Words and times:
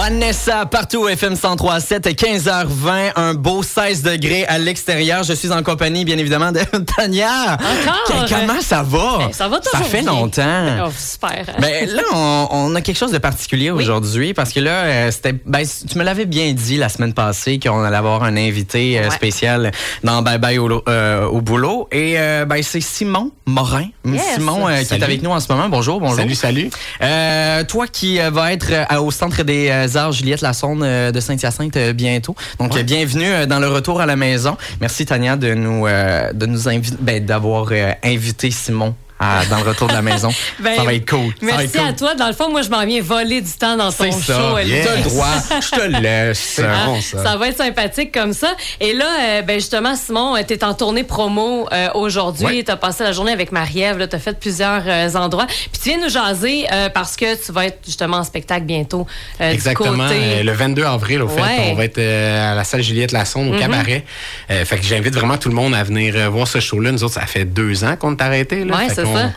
Vanessa, 0.00 0.64
partout 0.64 1.08
FM 1.08 1.34
103.7, 1.34 2.14
15h20, 2.14 3.12
un 3.16 3.34
beau 3.34 3.64
16 3.64 4.04
degrés 4.04 4.46
à 4.46 4.56
l'extérieur. 4.56 5.24
Je 5.24 5.32
suis 5.32 5.50
en 5.50 5.64
compagnie, 5.64 6.04
bien 6.04 6.16
évidemment, 6.18 6.52
de 6.52 6.60
Tania. 6.96 7.54
Encore? 7.54 8.26
Comment 8.28 8.60
ça 8.60 8.84
va? 8.84 9.18
Ben, 9.18 9.32
ça 9.32 9.48
va 9.48 9.58
toujours 9.58 9.80
Ça 9.80 9.84
fait 9.84 10.02
bien. 10.02 10.12
longtemps. 10.12 10.86
Oh, 10.86 10.90
super. 10.96 11.44
Ben 11.60 11.88
là, 11.90 12.02
on, 12.14 12.46
on 12.52 12.74
a 12.76 12.80
quelque 12.80 12.96
chose 12.96 13.10
de 13.10 13.18
particulier 13.18 13.72
aujourd'hui 13.72 14.34
parce 14.34 14.52
que 14.52 14.60
là, 14.60 14.70
euh, 14.84 15.10
c'était, 15.10 15.32
ben, 15.44 15.64
tu 15.66 15.98
me 15.98 16.04
l'avais 16.04 16.26
bien 16.26 16.52
dit 16.52 16.76
la 16.76 16.88
semaine 16.88 17.12
passée 17.12 17.58
qu'on 17.58 17.82
allait 17.82 17.96
avoir 17.96 18.22
un 18.22 18.36
invité 18.36 19.00
euh, 19.00 19.08
Ouais. 19.08 19.10
spécial 19.10 19.72
dans 20.04 20.22
Bye 20.22 20.38
Bye 20.38 20.58
au, 20.58 20.80
euh, 20.88 21.24
au 21.26 21.40
boulot 21.40 21.88
et 21.90 22.14
euh, 22.20 22.44
ben, 22.44 22.62
c'est 22.62 22.80
Simon 22.80 23.32
Morin, 23.46 23.86
Yes. 24.04 24.34
Simon 24.34 24.68
euh, 24.68 24.80
qui 24.84 24.94
est 24.94 25.02
avec 25.02 25.22
nous 25.22 25.30
en 25.30 25.40
ce 25.40 25.50
moment. 25.52 25.68
Bonjour, 25.68 25.98
bonjour. 25.98 26.16
Salut, 26.18 26.34
salut. 26.36 26.70
Euh, 27.02 27.64
toi 27.64 27.86
qui 27.88 28.20
euh, 28.20 28.30
vas 28.30 28.52
être 28.52 28.70
euh, 28.70 29.00
au 29.00 29.10
centre 29.10 29.42
des 29.42 29.87
Juliette 30.12 30.40
Lassonde 30.40 30.82
euh, 30.82 31.12
de 31.12 31.20
Saint-Hyacinthe 31.20 31.76
euh, 31.76 31.92
bientôt. 31.92 32.34
Donc 32.58 32.74
Ouais. 32.74 32.84
bienvenue 32.84 33.26
euh, 33.26 33.46
dans 33.46 33.58
le 33.58 33.68
retour 33.68 34.00
à 34.00 34.06
la 34.06 34.16
maison. 34.16 34.56
Merci 34.80 35.06
Tania 35.06 35.36
de 35.36 35.54
nous 35.54 35.86
de 35.86 36.46
nous 36.46 36.68
inviter 36.68 36.96
ben, 37.00 37.24
d'avoir 37.24 37.70
invité 38.04 38.50
Simon 38.50 38.94
à- 39.20 39.44
dans 39.46 39.56
le 39.58 39.62
retour 39.68 39.88
de 39.88 39.92
la 39.92 40.02
maison. 40.02 40.30
Ben, 40.60 40.76
ça 40.76 40.82
va 40.82 40.94
être 40.94 41.08
cool. 41.08 41.32
Merci 41.42 41.64
être 41.66 41.72
cool. 41.78 41.88
à 41.88 41.92
toi. 41.92 42.14
Dans 42.14 42.26
le 42.26 42.32
fond, 42.32 42.50
moi, 42.50 42.62
je 42.62 42.68
m'en 42.68 42.84
viens 42.84 43.00
voler 43.02 43.40
du 43.40 43.52
temps 43.52 43.76
dans 43.76 43.92
ton 43.92 44.10
C'est 44.10 44.12
ça. 44.12 44.34
show. 44.38 44.58
Elvis. 44.58 44.80
T'as 44.84 44.96
le 44.96 45.02
droit. 45.02 45.26
Je 45.60 45.70
te 45.76 45.86
laisse. 46.02 46.38
C'est 46.38 46.62
bon, 46.86 47.00
ça. 47.00 47.22
Ça 47.22 47.36
va 47.36 47.48
être 47.48 47.56
sympathique 47.58 48.12
comme 48.12 48.32
ça. 48.32 48.54
Et 48.80 48.92
là, 48.94 49.04
euh, 49.20 49.42
ben 49.42 49.54
justement, 49.60 49.94
Simon, 49.94 50.34
tu 50.46 50.54
es 50.54 50.64
en 50.64 50.74
tournée 50.74 51.04
promo 51.04 51.68
euh, 51.72 51.88
aujourd'hui. 51.94 52.44
Ouais. 52.46 52.62
Tu 52.64 52.70
as 52.70 52.76
passé 52.76 53.04
la 53.04 53.12
journée 53.12 53.32
avec 53.32 53.52
Marie-Ève. 53.52 54.06
Tu 54.08 54.16
as 54.16 54.18
fait 54.18 54.38
plusieurs 54.38 54.82
euh, 54.86 55.08
endroits. 55.14 55.46
Puis 55.46 55.80
tu 55.82 55.88
viens 55.90 55.98
nous 55.98 56.08
jaser 56.10 56.66
euh, 56.72 56.88
parce 56.88 57.16
que 57.16 57.34
tu 57.44 57.52
vas 57.52 57.66
être 57.66 57.78
justement 57.86 58.18
en 58.18 58.24
spectacle 58.24 58.64
bientôt. 58.64 59.06
euh, 59.40 59.50
Exactement. 59.52 59.92
Du 60.08 60.14
côté... 60.14 60.14
euh, 60.40 60.42
le 60.42 60.52
22 60.52 60.84
avril, 60.84 61.22
au 61.22 61.28
fait, 61.28 61.40
Ouais. 61.40 61.68
On 61.70 61.74
va 61.74 61.84
être 61.84 61.98
euh, 61.98 62.52
à 62.52 62.54
la 62.54 62.64
salle 62.64 62.82
Juliette 62.82 63.12
Lassonde 63.12 63.54
au 63.54 63.58
cabaret. 63.58 64.04
Euh, 64.50 64.64
fait 64.64 64.78
que 64.78 64.84
j'invite 64.84 65.14
vraiment 65.14 65.36
tout 65.36 65.48
le 65.48 65.54
monde 65.54 65.74
à 65.74 65.82
venir 65.84 66.14
euh, 66.16 66.28
voir 66.28 66.48
ce 66.48 66.58
show-là. 66.60 66.90
Nous 66.92 67.04
autres, 67.04 67.14
ça 67.14 67.26
fait 67.26 67.44
deux 67.44 67.84
ans 67.84 67.96
qu'on 67.96 68.16
est 68.16 68.22
arrêté. 68.22 68.64
Là. 68.64 68.76
Ouais, 68.76 68.88
Fait 68.88 69.02
c'est 69.08 69.22
qu'on- 69.22 69.28
ça. 69.28 69.32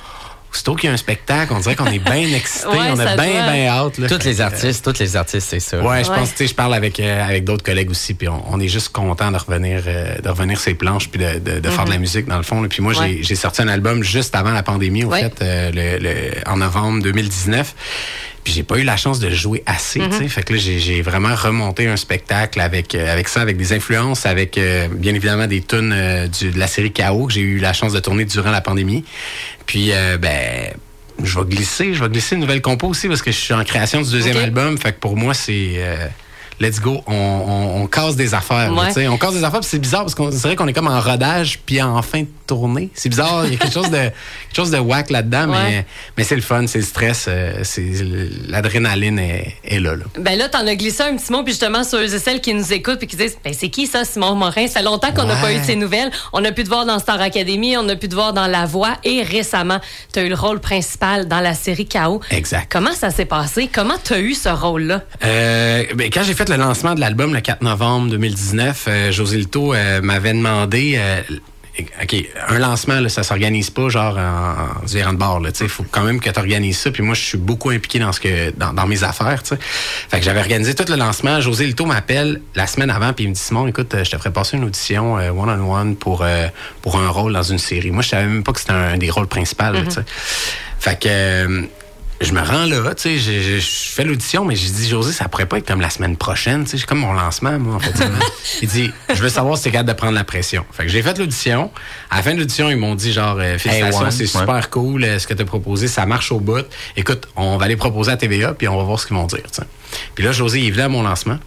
Aussitôt 0.53 0.75
qu'il 0.75 0.87
y 0.89 0.91
a 0.91 0.93
un 0.93 0.97
spectacle, 0.97 1.53
on 1.55 1.59
dirait 1.59 1.77
qu'on 1.77 1.85
est 1.85 1.99
bien 1.99 2.13
excités, 2.35 2.67
Ouais, 2.67 2.89
on 2.93 2.99
a 2.99 3.15
bien, 3.15 3.53
bien 3.53 3.67
hâte. 3.69 3.97
là. 3.97 4.09
Toutes 4.09 4.25
les 4.25 4.35
que, 4.35 4.41
artistes, 4.41 4.83
toutes 4.83 4.99
les 4.99 5.15
artistes, 5.15 5.47
c'est 5.49 5.61
ça. 5.61 5.77
euh, 5.77 5.81
Ouais, 5.81 6.03
je 6.03 6.09
Ouais. 6.09 6.17
pense, 6.17 6.31
tu 6.31 6.39
sais, 6.39 6.47
je 6.47 6.53
parle 6.53 6.73
avec, 6.73 6.99
euh, 6.99 7.25
avec 7.25 7.45
d'autres 7.45 7.63
collègues 7.63 7.89
aussi, 7.89 8.13
puis 8.15 8.27
on, 8.27 8.43
on 8.53 8.59
est 8.59 8.67
juste 8.67 8.89
content 8.89 9.31
de 9.31 9.37
revenir, 9.37 9.81
euh, 9.87 10.17
de 10.19 10.27
revenir 10.27 10.59
sur 10.59 10.71
les 10.71 10.75
planches, 10.75 11.07
puis 11.07 11.21
de, 11.23 11.39
de, 11.39 11.59
de 11.61 11.69
faire 11.69 11.85
de 11.85 11.91
la 11.91 11.99
musique, 11.99 12.25
dans 12.27 12.35
le 12.35 12.43
fond. 12.43 12.61
là. 12.61 12.67
Puis 12.67 12.81
moi. 12.83 12.91
Ouais. 12.99 13.07
j'ai- 13.19 13.23
j'ai 13.23 13.35
sorti 13.35 13.61
un 13.61 13.69
album 13.69 14.03
juste 14.03 14.35
avant 14.35 14.51
la 14.51 14.61
pandémie, 14.61 15.05
au 15.05 15.11
Ouais. 15.11 15.21
fait, 15.21 15.41
euh, 15.41 15.71
le, 15.73 16.03
le- 16.03 16.31
en 16.45 16.57
novembre 16.57 17.01
2019. 17.01 17.73
Puis 18.43 18.53
j'ai 18.53 18.63
pas 18.63 18.77
eu 18.77 18.83
la 18.83 18.97
chance 18.97 19.19
de 19.19 19.29
jouer 19.29 19.61
assez, 19.65 19.99
tu 19.99 20.17
sais. 20.17 20.27
Fait 20.27 20.41
que 20.43 20.53
là, 20.53 20.59
j'ai- 20.59 21.01
vraiment 21.01 21.35
remonté 21.35 21.87
un 21.87 21.95
spectacle 21.97 22.59
avec, 22.59 22.95
euh, 22.95 23.11
avec 23.11 23.27
ça, 23.27 23.41
avec 23.41 23.55
des 23.57 23.71
influences, 23.73 24.25
avec 24.25 24.57
euh, 24.57 24.87
bien 24.91 25.13
évidemment 25.13 25.45
des 25.47 25.61
tunes 25.61 25.91
euh, 25.93 26.27
du- 26.27 26.49
de 26.51 26.57
la 26.59 26.67
série 26.67 26.91
KO 26.91 27.27
que 27.27 27.33
j'ai 27.33 27.41
eu 27.41 27.59
la 27.59 27.73
chance 27.73 27.93
de 27.93 27.99
tourner 27.99 28.25
durant 28.25 28.49
la 28.51 28.61
pandémie. 28.61 29.03
Puis, 29.67 29.91
euh, 29.91 30.17
ben, 30.17 30.73
je 31.23 31.39
vais 31.39 31.45
glisser, 31.45 31.93
je 31.93 32.03
vais 32.03 32.09
glisser 32.09 32.35
une 32.35 32.41
nouvelle 32.41 32.61
compo 32.61 32.87
aussi 32.87 33.07
parce 33.07 33.21
que 33.21 33.31
je 33.31 33.37
suis 33.37 33.53
en 33.53 33.63
création 33.63 34.01
du 34.01 34.09
deuxième 34.11 34.37
album. 34.43 34.77
Fait 34.77 34.91
que 34.93 34.99
pour 34.99 35.15
moi, 35.17 35.33
c'est. 35.35 35.73
Let's 36.61 36.79
go, 36.79 37.01
on, 37.07 37.13
on, 37.15 37.81
on 37.83 37.87
casse 37.87 38.15
des 38.15 38.33
affaires. 38.35 38.71
Ouais. 38.71 38.93
tu 38.93 39.07
on 39.07 39.17
casse 39.17 39.33
des 39.33 39.43
affaires, 39.43 39.63
c'est 39.63 39.79
bizarre 39.79 40.01
parce 40.01 40.13
qu'on 40.15 40.29
c'est 40.31 40.47
vrai 40.47 40.55
qu'on 40.55 40.67
est 40.67 40.73
comme 40.73 40.87
en 40.87 40.99
rodage 41.01 41.59
puis 41.65 41.81
en 41.81 42.01
fin 42.03 42.21
de 42.21 42.27
tournée. 42.45 42.89
C'est 42.93 43.09
bizarre, 43.09 43.45
il 43.47 43.53
y 43.53 43.55
a 43.55 43.57
quelque 43.57 43.73
chose 43.73 43.89
de 43.89 43.97
quelque 43.97 44.55
chose 44.55 44.69
de 44.71 44.77
whack 44.77 45.09
là-dedans, 45.09 45.47
mais, 45.47 45.53
Ouais. 45.57 45.85
mais 46.17 46.23
c'est 46.23 46.35
le 46.35 46.41
fun, 46.41 46.67
c'est 46.67 46.77
le 46.79 46.85
stress, 46.85 47.25
euh, 47.27 47.61
c'est 47.63 47.81
l'adrénaline 48.47 49.17
est, 49.19 49.55
est 49.63 49.79
là, 49.79 49.95
là. 49.95 50.03
Ben 50.19 50.37
là, 50.37 50.49
t'en 50.49 50.65
as 50.67 50.75
glissé 50.75 51.03
un 51.03 51.15
petit 51.15 51.31
mot, 51.31 51.43
puis 51.43 51.53
justement, 51.53 51.83
ceux 51.83 52.03
et 52.13 52.19
celles 52.19 52.41
qui 52.41 52.53
nous 52.53 52.71
écoutent, 52.73 52.99
puis 52.99 53.07
qui 53.07 53.15
disent, 53.15 53.37
ben 53.43 53.53
c'est 53.57 53.69
qui 53.69 53.87
ça, 53.87 54.05
Simon 54.05 54.35
Morin? 54.35 54.67
Ça 54.67 54.79
fait 54.79 54.85
longtemps 54.85 55.11
qu'on 55.13 55.25
n'a 55.25 55.35
pas 55.37 55.51
eu 55.53 55.59
de 55.59 55.63
ses 55.63 55.75
nouvelles. 55.75 56.11
On 56.33 56.43
a 56.45 56.51
pu 56.51 56.63
te 56.63 56.69
voir 56.69 56.85
dans 56.85 56.99
Star 56.99 57.19
Academy, 57.21 57.75
on 57.77 57.87
a 57.89 57.95
pu 57.95 58.07
te 58.07 58.15
voir 58.15 58.33
dans 58.33 58.47
La 58.47 58.65
Voix, 58.65 58.97
et 59.03 59.23
récemment, 59.23 59.79
t'as 60.13 60.23
eu 60.23 60.29
le 60.29 60.35
rôle 60.35 60.59
principal 60.59 61.27
dans 61.27 61.39
la 61.39 61.53
série 61.53 61.87
KO. 61.87 62.21
Exact. 62.29 62.67
Comment 62.71 62.93
ça 62.93 63.09
s'est 63.09 63.25
passé? 63.25 63.69
Comment 63.73 63.95
t'as 64.03 64.19
eu 64.19 64.33
ce 64.33 64.49
rôle-là? 64.49 65.01
Euh, 65.23 65.83
ben, 65.95 66.09
quand 66.13 66.23
j'ai 66.23 66.33
fait 66.33 66.49
le 66.51 66.57
lancement 66.57 66.95
de 66.95 66.99
l'album 66.99 67.33
le 67.33 67.39
4 67.39 67.61
novembre 67.61 68.09
2019, 68.11 68.85
euh, 68.87 69.11
José 69.11 69.37
Lito 69.37 69.73
euh, 69.73 70.01
m'avait 70.01 70.33
demandé. 70.33 70.95
euh, 70.97 71.21
OK, 72.03 72.15
un 72.49 72.59
lancement, 72.59 72.99
là, 72.99 73.07
ça 73.07 73.23
s'organise 73.23 73.69
pas 73.69 73.87
genre 73.87 74.17
en, 74.17 74.83
en 74.83 74.87
se 74.87 74.97
virant 74.97 75.13
de 75.13 75.17
bord. 75.17 75.41
Il 75.61 75.69
faut 75.69 75.85
quand 75.89 76.03
même 76.03 76.19
que 76.19 76.29
tu 76.29 76.37
organises 76.37 76.77
ça. 76.77 76.91
Puis 76.91 77.01
moi, 77.01 77.15
je 77.15 77.21
suis 77.21 77.37
beaucoup 77.37 77.69
impliqué 77.69 77.97
dans 77.97 78.11
ce 78.11 78.19
que 78.19 78.51
dans, 78.51 78.73
dans 78.73 78.85
mes 78.85 79.05
affaires. 79.05 79.41
Fait 79.45 80.19
que 80.19 80.23
j'avais 80.25 80.41
organisé 80.41 80.75
tout 80.75 80.83
le 80.89 80.97
lancement. 80.97 81.39
José 81.39 81.65
Lito 81.65 81.85
m'appelle 81.85 82.41
la 82.55 82.67
semaine 82.67 82.89
avant, 82.89 83.13
puis 83.13 83.23
il 83.23 83.29
me 83.29 83.33
dit 83.33 83.39
Simon, 83.39 83.67
écoute, 83.67 83.95
je 84.03 84.11
te 84.11 84.17
ferai 84.17 84.31
passer 84.31 84.57
une 84.57 84.65
audition 84.65 85.17
euh, 85.17 85.31
one-on-one 85.31 85.95
pour, 85.95 86.23
euh, 86.23 86.47
pour 86.81 86.97
un 86.97 87.07
rôle 87.07 87.31
dans 87.31 87.43
une 87.43 87.57
série. 87.57 87.89
Moi, 87.91 88.03
je 88.03 88.09
savais 88.09 88.27
même 88.27 88.43
pas 88.43 88.51
que 88.51 88.59
c'était 88.59 88.73
un 88.73 88.97
des 88.97 89.09
rôles 89.09 89.27
principaux. 89.27 89.63
sais. 89.89 90.03
Fait 90.77 90.99
que 90.99 91.07
euh, 91.07 91.61
je 92.21 92.33
me 92.33 92.41
rends 92.41 92.65
là, 92.65 92.93
tu 92.95 93.01
sais, 93.03 93.17
je, 93.17 93.41
je- 93.41 93.59
je 93.59 93.89
fais 93.91 94.03
l'audition, 94.03 94.45
mais 94.45 94.55
j'ai 94.55 94.69
dit, 94.69 94.87
José, 94.87 95.11
ça 95.11 95.27
pourrait 95.27 95.45
pas 95.47 95.57
être 95.57 95.67
comme 95.67 95.81
la 95.81 95.89
semaine 95.89 96.17
prochaine, 96.17 96.63
tu 96.65 96.71
sais, 96.71 96.77
j'ai 96.77 96.85
comme 96.85 96.99
mon 96.99 97.13
lancement, 97.13 97.57
moi, 97.59 97.75
en 97.75 97.79
fait. 97.79 97.93
il 98.61 98.67
dit, 98.67 98.91
je 99.13 99.21
veux 99.21 99.29
savoir 99.29 99.57
si 99.57 99.63
t'es 99.65 99.71
capable 99.71 99.89
de 99.89 99.93
prendre 99.95 100.13
la 100.13 100.23
pression. 100.23 100.65
Fait 100.71 100.83
que 100.83 100.89
j'ai 100.89 101.01
fait 101.01 101.17
l'audition. 101.17 101.71
À 102.09 102.17
la 102.17 102.23
fin 102.23 102.33
de 102.33 102.39
l'audition, 102.39 102.69
ils 102.69 102.77
m'ont 102.77 102.95
dit, 102.95 103.11
genre, 103.11 103.37
euh, 103.39 103.57
félicitations, 103.57 104.05
Hey, 104.05 104.11
c'est 104.11 104.23
ouais. 104.35 104.39
super 104.41 104.69
cool, 104.69 105.03
euh, 105.03 105.19
ce 105.19 105.27
que 105.27 105.33
t'as 105.33 105.45
proposé, 105.45 105.87
ça 105.87 106.05
marche 106.05 106.31
au 106.31 106.39
bout. 106.39 106.65
Écoute, 106.95 107.27
on 107.35 107.57
va 107.57 107.65
aller 107.65 107.75
proposer 107.77 108.11
à 108.11 108.17
TVA, 108.17 108.53
puis 108.53 108.67
on 108.67 108.77
va 108.77 108.83
voir 108.83 108.99
ce 108.99 109.07
qu'ils 109.07 109.15
vont 109.17 109.25
dire, 109.25 109.43
tu 109.43 109.61
sais. 109.61 109.67
Puis 110.15 110.23
là, 110.23 110.31
José, 110.31 110.59
il 110.59 110.67
est 110.67 110.71
venu 110.71 110.83
à 110.83 110.89
mon 110.89 111.03
lancement. 111.03 111.37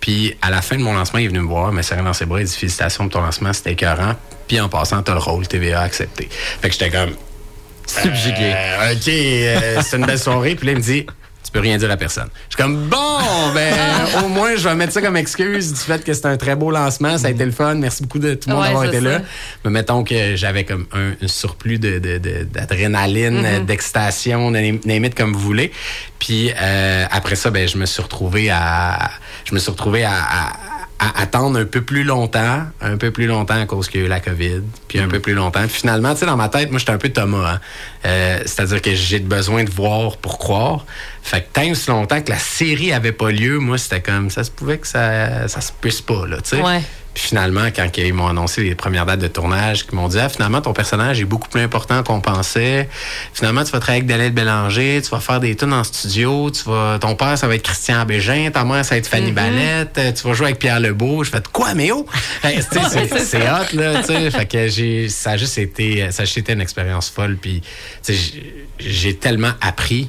Puis 0.00 0.36
à 0.42 0.50
la 0.50 0.62
fin 0.62 0.76
de 0.76 0.82
mon 0.82 0.94
lancement, 0.94 1.20
il 1.20 1.26
est 1.26 1.28
venu 1.28 1.40
me 1.40 1.46
voir, 1.46 1.70
mais 1.72 1.82
serré 1.84 2.02
dans 2.02 2.12
ses 2.12 2.26
bras, 2.26 2.40
il 2.40 2.46
dit 2.46 2.56
félicitations 2.56 3.04
pour 3.08 3.20
ton 3.20 3.24
lancement, 3.24 3.52
c'était 3.52 3.72
écœurant. 3.72 4.14
Puis 4.48 4.60
en 4.60 4.68
passant, 4.68 5.00
t'as 5.02 5.12
le 5.12 5.20
rôle, 5.20 5.46
TVA 5.46 5.80
accepté. 5.80 6.28
Fait 6.30 6.68
que 6.68 6.72
j'étais 6.74 6.90
comme, 6.90 7.10
Subjugué. 7.86 8.52
euh, 8.54 8.92
OK, 8.92 9.08
euh, 9.08 9.80
c'est 9.82 9.96
une 9.96 10.06
belle 10.06 10.18
soirée. 10.18 10.54
Puis 10.54 10.66
là, 10.66 10.72
il 10.72 10.78
me 10.78 10.82
dit, 10.82 11.06
tu 11.44 11.50
peux 11.52 11.60
rien 11.60 11.76
dire 11.76 11.90
à 11.90 11.96
personne. 11.96 12.28
Je 12.48 12.54
suis 12.56 12.62
comme, 12.62 12.88
bon, 12.88 13.18
ben, 13.54 13.74
au 14.24 14.28
moins, 14.28 14.56
je 14.56 14.66
vais 14.68 14.74
mettre 14.74 14.92
ça 14.92 15.02
comme 15.02 15.16
excuse 15.16 15.72
du 15.72 15.78
fait 15.80 16.02
que 16.04 16.14
c'est 16.14 16.26
un 16.26 16.36
très 16.36 16.54
beau 16.56 16.70
lancement. 16.70 17.18
Ça 17.18 17.26
a 17.26 17.30
été 17.30 17.44
le 17.44 17.50
fun. 17.50 17.74
Merci 17.74 18.02
beaucoup 18.04 18.18
de 18.20 18.34
tout 18.34 18.48
le 18.48 18.54
monde 18.54 18.62
Ouais, 18.64 18.68
d'avoir 18.70 18.84
été 18.86 19.00
là. 19.00 19.20
Mais 19.64 19.70
mettons 19.70 20.04
que 20.04 20.36
j'avais 20.36 20.64
comme 20.64 20.86
un, 20.92 21.10
un 21.22 21.28
surplus 21.28 21.78
de, 21.78 21.98
de- 21.98 22.18
de- 22.18 22.44
d'adrénaline, 22.44 23.42
euh, 23.44 23.60
d'excitation, 23.60 24.52
comme 25.16 25.32
vous 25.32 25.40
voulez. 25.40 25.72
Puis 26.18 26.52
euh, 26.60 27.04
après 27.10 27.34
ça, 27.34 27.50
ben, 27.50 27.68
je 27.68 27.76
me 27.76 27.86
suis 27.86 28.02
retrouvé 28.02 28.48
à, 28.50 29.10
je 29.44 29.54
me 29.54 29.58
suis 29.58 29.70
retrouvé 29.70 30.04
à, 30.04 30.12
à- 30.14 30.52
à 31.04 31.20
attendre 31.20 31.58
un 31.58 31.64
peu 31.64 31.80
plus 31.80 32.04
longtemps, 32.04 32.62
un 32.80 32.96
peu 32.96 33.10
plus 33.10 33.26
longtemps 33.26 33.60
à 33.60 33.66
cause 33.66 33.88
qu'il 33.88 34.00
y 34.00 34.04
a 34.04 34.06
eu 34.06 34.08
la 34.08 34.20
COVID, 34.20 34.62
puis 34.86 35.00
un 35.00 35.08
peu 35.08 35.18
plus 35.18 35.34
longtemps. 35.34 35.62
Puis 35.66 35.80
finalement, 35.80 36.12
tu 36.14 36.20
sais, 36.20 36.26
dans 36.26 36.36
ma 36.36 36.48
tête, 36.48 36.70
moi, 36.70 36.78
j'étais 36.78 36.92
un 36.92 36.98
peu 36.98 37.08
Thomas. 37.08 37.54
hein. 37.54 37.60
Euh, 38.04 38.38
C'est-à-dire 38.46 38.80
que 38.80 38.94
j'ai 38.94 39.18
besoin 39.18 39.64
de 39.64 39.70
voir 39.70 40.16
pour 40.18 40.38
croire. 40.38 40.86
Fait 41.24 41.40
que 41.40 41.46
tant 41.52 41.68
aussi 41.68 41.90
longtemps 41.90 42.22
que 42.22 42.30
la 42.30 42.38
série 42.38 42.92
avait 42.92 43.10
pas 43.10 43.32
lieu, 43.32 43.58
moi, 43.58 43.78
c'était 43.78 44.00
comme, 44.00 44.30
ça 44.30 44.44
se 44.44 44.52
pouvait 44.52 44.78
que 44.78 44.86
ça, 44.86 45.48
ça 45.48 45.60
se 45.60 45.72
puisse 45.80 46.00
pas, 46.02 46.24
là, 46.26 46.36
tu 46.36 46.56
sais. 46.56 46.62
Ouais. 46.62 46.82
Puis 47.14 47.24
finalement, 47.28 47.66
quand 47.76 47.86
ils 47.98 48.14
m'ont 48.14 48.26
annoncé 48.26 48.62
les 48.62 48.74
premières 48.74 49.04
dates 49.04 49.20
de 49.20 49.28
tournage, 49.28 49.84
qu'ils 49.86 49.96
m'ont 49.96 50.08
dit, 50.08 50.18
ah, 50.18 50.30
finalement, 50.30 50.62
ton 50.62 50.72
personnage 50.72 51.20
est 51.20 51.24
beaucoup 51.26 51.48
plus 51.48 51.60
important 51.60 52.02
qu'on 52.02 52.20
pensait. 52.22 52.88
Finalement, 53.34 53.64
tu 53.64 53.70
vas 53.72 53.80
travailler 53.80 53.98
avec 54.02 54.08
Daniel 54.08 54.32
Bélanger, 54.32 55.00
tu 55.04 55.10
vas 55.10 55.20
faire 55.20 55.38
des 55.38 55.54
tunes 55.54 55.74
en 55.74 55.84
studio, 55.84 56.50
tu 56.50 56.62
vas, 56.64 56.98
ton 56.98 57.14
père, 57.14 57.36
ça 57.36 57.46
va 57.48 57.54
être 57.54 57.62
Christian 57.62 58.04
Bégin, 58.06 58.50
ta 58.50 58.64
mère, 58.64 58.82
ça 58.84 58.94
va 58.94 58.98
être 58.98 59.06
Fanny 59.06 59.30
Ballette, 59.32 59.98
euh, 59.98 60.12
tu 60.12 60.26
vas 60.26 60.32
jouer 60.32 60.46
avec 60.46 60.58
Pierre 60.58 60.80
Lebeau. 60.80 61.22
Je 61.22 61.30
fais, 61.30 61.42
quoi, 61.52 61.74
mais 61.74 61.90
oh! 61.92 62.06
C'est- 63.18 63.42
hot, 63.42 63.76
là, 63.76 64.00
tu 64.00 64.06
sais. 64.06 64.30
Fait 64.30 64.46
que 64.46 64.68
j'ai, 64.68 65.08
ça 65.10 65.32
a 65.32 65.36
juste 65.36 65.58
été, 65.58 66.10
ça 66.12 66.22
a 66.22 66.24
juste 66.24 66.38
été 66.38 66.52
une 66.54 66.60
expérience 66.62 67.10
folle. 67.10 67.36
Puis, 67.40 67.60
j'ai- 68.08 68.66
j'ai 68.78 69.16
tellement 69.16 69.52
appris 69.60 70.08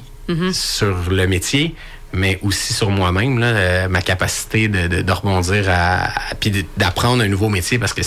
sur 0.54 1.10
le 1.10 1.26
métier 1.26 1.74
mais 2.14 2.38
aussi 2.42 2.72
sur 2.72 2.90
moi-même, 2.90 3.38
là, 3.38 3.46
euh, 3.46 3.88
ma 3.88 4.00
capacité 4.02 4.68
de, 4.68 4.86
de, 4.86 5.02
de 5.02 5.12
rebondir 5.12 5.68
à, 5.68 6.04
à- 6.04 6.34
puis 6.38 6.64
d'apprendre 6.76 7.22
un 7.22 7.28
nouveau 7.28 7.48
métier 7.48 7.78
parce 7.78 7.92
que 7.92 8.02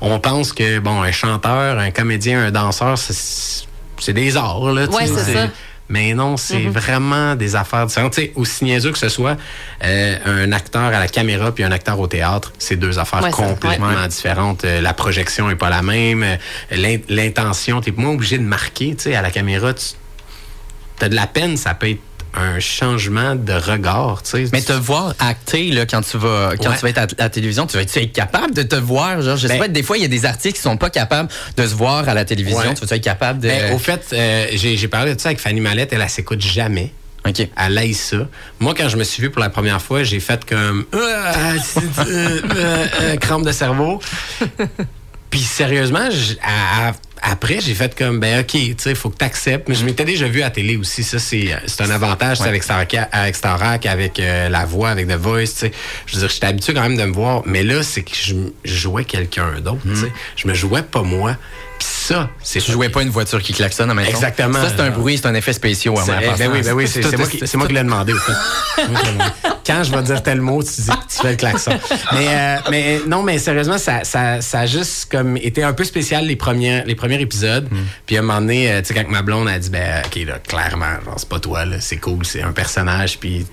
on 0.00 0.18
pense 0.20 0.52
que 0.52 0.78
bon 0.78 1.02
un 1.02 1.12
chanteur, 1.12 1.78
un 1.78 1.90
comédien, 1.90 2.46
un 2.46 2.50
danseur, 2.50 2.96
c'est 2.98 3.66
c'est 3.98 4.12
des 4.12 4.36
arts 4.36 4.72
là. 4.72 4.86
tu 4.86 4.94
Ouais, 4.94 5.06
sais, 5.06 5.14
c'est 5.24 5.32
ça. 5.34 5.48
Mais 5.88 6.14
non, 6.14 6.36
c'est 6.36 6.64
vraiment 6.64 7.36
des 7.36 7.54
affaires 7.54 7.86
différentes. 7.86 8.12
Tu 8.14 8.22
sais, 8.22 8.32
aussi 8.34 8.64
niaiseux 8.64 8.90
que 8.90 8.98
ce 8.98 9.08
soit, 9.08 9.36
euh, 9.84 10.16
un 10.26 10.50
acteur 10.50 10.82
à 10.82 10.90
la 10.98 11.06
caméra 11.06 11.52
puis 11.54 11.62
un 11.62 11.70
acteur 11.70 12.00
au 12.00 12.08
théâtre, 12.08 12.52
c'est 12.58 12.74
deux 12.74 12.98
affaires 12.98 13.22
Ouais, 13.22 13.30
complètement 13.30 13.86
ouais. 13.94 14.08
différentes. 14.08 14.64
Euh, 14.64 14.80
la 14.80 14.92
projection 14.94 15.48
est 15.48 15.54
pas 15.54 15.70
la 15.70 15.82
même. 15.82 16.24
euh, 16.24 16.36
l'in- 16.72 16.98
L'intention, 17.08 17.80
t'es 17.80 17.92
moins 17.96 18.10
obligé 18.10 18.36
de 18.36 18.42
marquer. 18.42 18.96
Tu 18.96 19.04
sais, 19.04 19.14
à 19.14 19.22
la 19.22 19.30
caméra, 19.30 19.72
tu 19.74 21.04
as 21.04 21.08
de 21.08 21.14
la 21.14 21.28
peine, 21.28 21.56
ça 21.56 21.72
peut 21.74 21.88
être 21.90 22.00
un 22.36 22.60
changement 22.60 23.34
de 23.34 23.52
regard, 23.52 24.22
tu 24.22 24.30
sais. 24.30 24.44
Mais 24.52 24.60
te 24.62 24.72
voir 24.72 25.14
acter 25.18 25.70
là, 25.70 25.86
quand 25.86 26.02
tu 26.02 26.18
vas 26.18 26.50
quand 26.60 26.68
Ouais. 26.70 26.76
tu 26.76 26.82
vas 26.82 26.88
être 26.90 26.98
à 26.98 27.06
la 27.18 27.28
télévision, 27.30 27.66
tu 27.66 27.76
vas 27.76 27.82
être 27.82 28.12
capable 28.12 28.54
de 28.54 28.62
te 28.62 28.76
voir. 28.76 29.22
Genre, 29.22 29.36
je 29.36 29.46
sais 29.46 29.54
Ben- 29.54 29.58
pas, 29.60 29.68
des 29.68 29.82
fois, 29.82 29.96
il 29.96 30.02
y 30.02 30.04
a 30.04 30.08
des 30.08 30.26
artistes 30.26 30.56
qui 30.56 30.62
sont 30.62 30.76
pas 30.76 30.90
capables 30.90 31.28
de 31.56 31.66
se 31.66 31.74
voir 31.74 32.08
à 32.08 32.14
la 32.14 32.24
télévision. 32.24 32.58
Ouais. 32.60 32.74
Tu 32.74 32.84
vas 32.84 32.96
être 32.96 33.02
capable 33.02 33.40
de. 33.40 33.48
Ben, 33.48 33.72
au 33.74 33.78
fait, 33.78 34.06
euh, 34.12 34.46
j'ai 34.52 34.88
parlé 34.88 35.14
de 35.14 35.20
ça 35.20 35.30
avec 35.30 35.40
Fanny 35.40 35.60
Mallette, 35.60 35.92
elle, 35.92 36.00
elle 36.02 36.08
s'écoute 36.10 36.40
jamais. 36.42 36.92
OK. 37.26 37.48
Elle 37.56 37.78
aille 37.78 37.94
ça. 37.94 38.18
Moi, 38.60 38.72
quand 38.76 38.88
je 38.88 38.96
me 38.96 39.02
suis 39.02 39.20
vu 39.22 39.30
pour 39.30 39.40
la 39.40 39.48
première 39.50 39.82
fois, 39.82 40.04
j'ai 40.04 40.20
fait 40.20 40.44
comme 40.44 40.84
Ah, 40.92 40.96
euh, 42.06 42.40
euh, 42.54 43.16
crampe 43.16 43.44
de 43.44 43.50
cerveau. 43.52 44.00
Puis 45.30 45.40
sérieusement, 45.40 46.08
à- 46.42 46.88
à- 46.88 46.92
après, 47.22 47.60
j'ai 47.60 47.74
fait 47.74 47.96
comme, 47.96 48.20
ben 48.20 48.40
OK, 48.40 48.52
tu 48.52 48.74
sais, 48.78 48.90
il 48.90 48.96
faut 48.96 49.10
que 49.10 49.18
tu 49.18 49.24
acceptes. 49.24 49.68
Mais 49.68 49.74
je 49.74 49.84
m'étais 49.84 50.04
déjà 50.04 50.28
vu 50.28 50.42
à 50.42 50.50
télé 50.50 50.76
aussi. 50.76 51.02
Ça, 51.02 51.18
c'est 51.18 51.50
c'est 51.66 51.82
un 51.82 51.90
avantage 51.90 52.38
c'est 52.38 52.48
avec, 52.48 52.62
Starac, 52.62 53.86
avec 53.86 54.20
euh, 54.20 54.48
la 54.48 54.64
voix, 54.64 54.90
avec 54.90 55.08
The 55.08 55.12
Voice. 55.12 55.44
tu 55.44 55.46
sais. 55.46 55.72
Je 56.06 56.14
veux 56.14 56.20
dire, 56.20 56.28
j'étais 56.28 56.46
habitué 56.46 56.74
quand 56.74 56.82
même 56.82 56.96
de 56.96 57.04
me 57.04 57.12
voir. 57.12 57.42
Mais 57.46 57.62
là, 57.62 57.82
c'est 57.82 58.02
que 58.02 58.12
je, 58.14 58.34
jouais 58.64 59.04
quelqu'un 59.04 59.60
d'autre. 59.60 59.82
tu 59.82 59.96
sais. 59.96 60.12
Je 60.36 60.48
me 60.48 60.54
jouais 60.54 60.82
pas 60.82 61.02
moi. 61.02 61.36
Ça, 62.06 62.30
c'est 62.42 62.60
Tu 62.60 62.72
jouais 62.72 62.88
pas 62.88 63.02
une 63.02 63.10
voiture 63.10 63.42
qui 63.42 63.52
klaxonne 63.52 63.90
en 63.90 63.94
même 63.94 64.06
temps. 64.06 64.10
Exactement. 64.12 64.60
Ça, 64.62 64.68
c'est 64.76 64.80
un 64.82 64.90
bruit, 64.90 65.18
c'est 65.18 65.26
un 65.26 65.34
effet 65.34 65.52
spécial. 65.52 65.94
En 65.96 66.04
ben 66.06 66.50
oui, 66.52 66.62
ben 66.62 66.72
oui, 66.72 66.88
c'est 66.88 67.00
moi, 67.16 67.26
qui- 67.26 67.40
c'est 67.46 67.56
moi 67.56 67.66
qui 67.66 67.72
l'ai 67.74 67.82
demandé. 67.82 68.12
Quand 69.66 69.82
je 69.82 69.90
vais 69.90 70.02
dire 70.02 70.22
tel 70.22 70.40
mot, 70.40 70.62
tu 70.62 70.80
dis, 70.80 70.90
tu 71.08 71.16
fais 71.22 71.30
le 71.30 71.36
klaxon. 71.36 71.72
Mais, 72.12 72.28
euh, 72.28 72.56
mais 72.70 73.00
non, 73.06 73.22
mais 73.22 73.38
sérieusement, 73.38 73.78
ça, 73.78 74.04
ça, 74.04 74.40
ça 74.40 74.60
a 74.60 74.66
juste 74.66 75.10
comme 75.10 75.36
été 75.36 75.62
un 75.64 75.72
peu 75.72 75.84
spécial 75.84 76.24
les 76.26 76.36
premiers, 76.36 76.84
les 76.84 76.94
premiers 76.94 77.20
épisodes. 77.20 77.68
Puis 78.06 78.16
à 78.16 78.20
un 78.20 78.22
moment 78.22 78.40
donné, 78.40 78.70
euh, 78.70 78.80
tu 78.80 78.88
sais, 78.88 78.94
quand 78.94 79.08
ma 79.10 79.22
blonde 79.22 79.48
a 79.48 79.58
dit, 79.58 79.70
ben 79.70 80.02
ok, 80.06 80.24
là, 80.26 80.38
clairement, 80.38 80.86
genre, 81.04 81.14
c'est 81.18 81.28
pas 81.28 81.40
toi, 81.40 81.64
là, 81.64 81.76
c'est 81.80 81.96
cool, 81.96 82.24
c'est 82.24 82.42
un 82.42 82.52
personnage. 82.52 83.18
Puis 83.18 83.44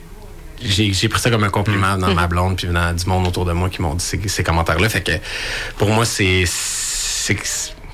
j'ai 0.64 0.94
j'ai 0.94 1.10
pris 1.10 1.20
ça 1.20 1.30
comme 1.32 1.44
un 1.44 1.50
compliment 1.50 1.98
dans 1.98 2.14
ma 2.14 2.28
blonde, 2.28 2.58
puis 2.58 2.68
dans 2.68 2.94
du 2.96 3.06
monde 3.08 3.28
autour 3.28 3.46
de 3.46 3.52
moi 3.54 3.70
qui 3.70 3.82
m'ont 3.82 3.96
dit 3.96 4.06
ces, 4.06 4.20
ces 4.28 4.44
commentaires-là. 4.44 4.90
Fait 4.90 5.02
que 5.02 5.12
pour 5.78 5.90
moi, 5.90 6.06
c'est 6.06 6.46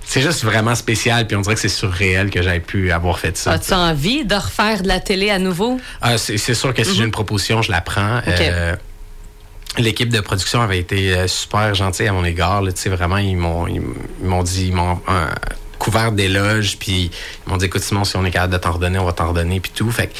c'est 0.09 0.21
juste 0.21 0.43
vraiment 0.43 0.73
spécial, 0.73 1.27
puis 1.27 1.37
on 1.37 1.41
dirait 1.41 1.53
que 1.53 1.61
c'est 1.61 1.69
surréel 1.69 2.31
que 2.31 2.41
j'aie 2.41 2.59
pu 2.59 2.91
avoir 2.91 3.19
fait 3.19 3.37
ça. 3.37 3.51
As-tu 3.51 3.73
envie 3.75 4.25
de 4.25 4.33
refaire 4.33 4.81
de 4.81 4.87
la 4.87 4.99
télé 4.99 5.29
à 5.29 5.37
nouveau? 5.37 5.79
Ah, 6.01 6.17
c'est 6.17 6.55
sûr 6.55 6.73
que 6.73 6.83
si 6.83 6.95
j'ai 6.95 7.03
une 7.03 7.11
proposition, 7.11 7.61
je 7.61 7.71
la 7.71 7.79
prends. 7.79 8.19
Euh, 8.27 8.75
L'équipe 9.77 10.09
de 10.09 10.19
production 10.19 10.61
avait 10.61 10.79
été 10.79 11.13
euh, 11.13 11.27
super 11.27 11.75
gentille 11.75 12.07
à 12.07 12.11
mon 12.11 12.25
égard. 12.25 12.63
là. 12.63 12.71
Tu 12.71 12.81
sais, 12.81 12.89
vraiment, 12.89 13.17
ils 13.17 13.37
m'ont 13.37 13.67
ils 13.67 13.83
dit, 14.45 14.65
ils 14.69 14.73
m'ont 14.73 14.99
euh, 15.09 15.27
couvert 15.77 16.11
d'éloges, 16.11 16.77
puis 16.79 17.11
ils 17.45 17.49
m'ont 17.49 17.57
dit, 17.57 17.65
écoute, 17.65 17.83
Simon, 17.83 18.03
si 18.03 18.17
on 18.17 18.25
est 18.25 18.31
capable 18.31 18.53
de 18.53 18.57
t'en 18.57 18.71
redonner, 18.71 18.97
on 18.97 19.05
va 19.05 19.13
t'en 19.13 19.27
redonner, 19.29 19.59
puis 19.59 19.71
tout. 19.75 19.91
Fait 19.91 20.07
que, 20.07 20.13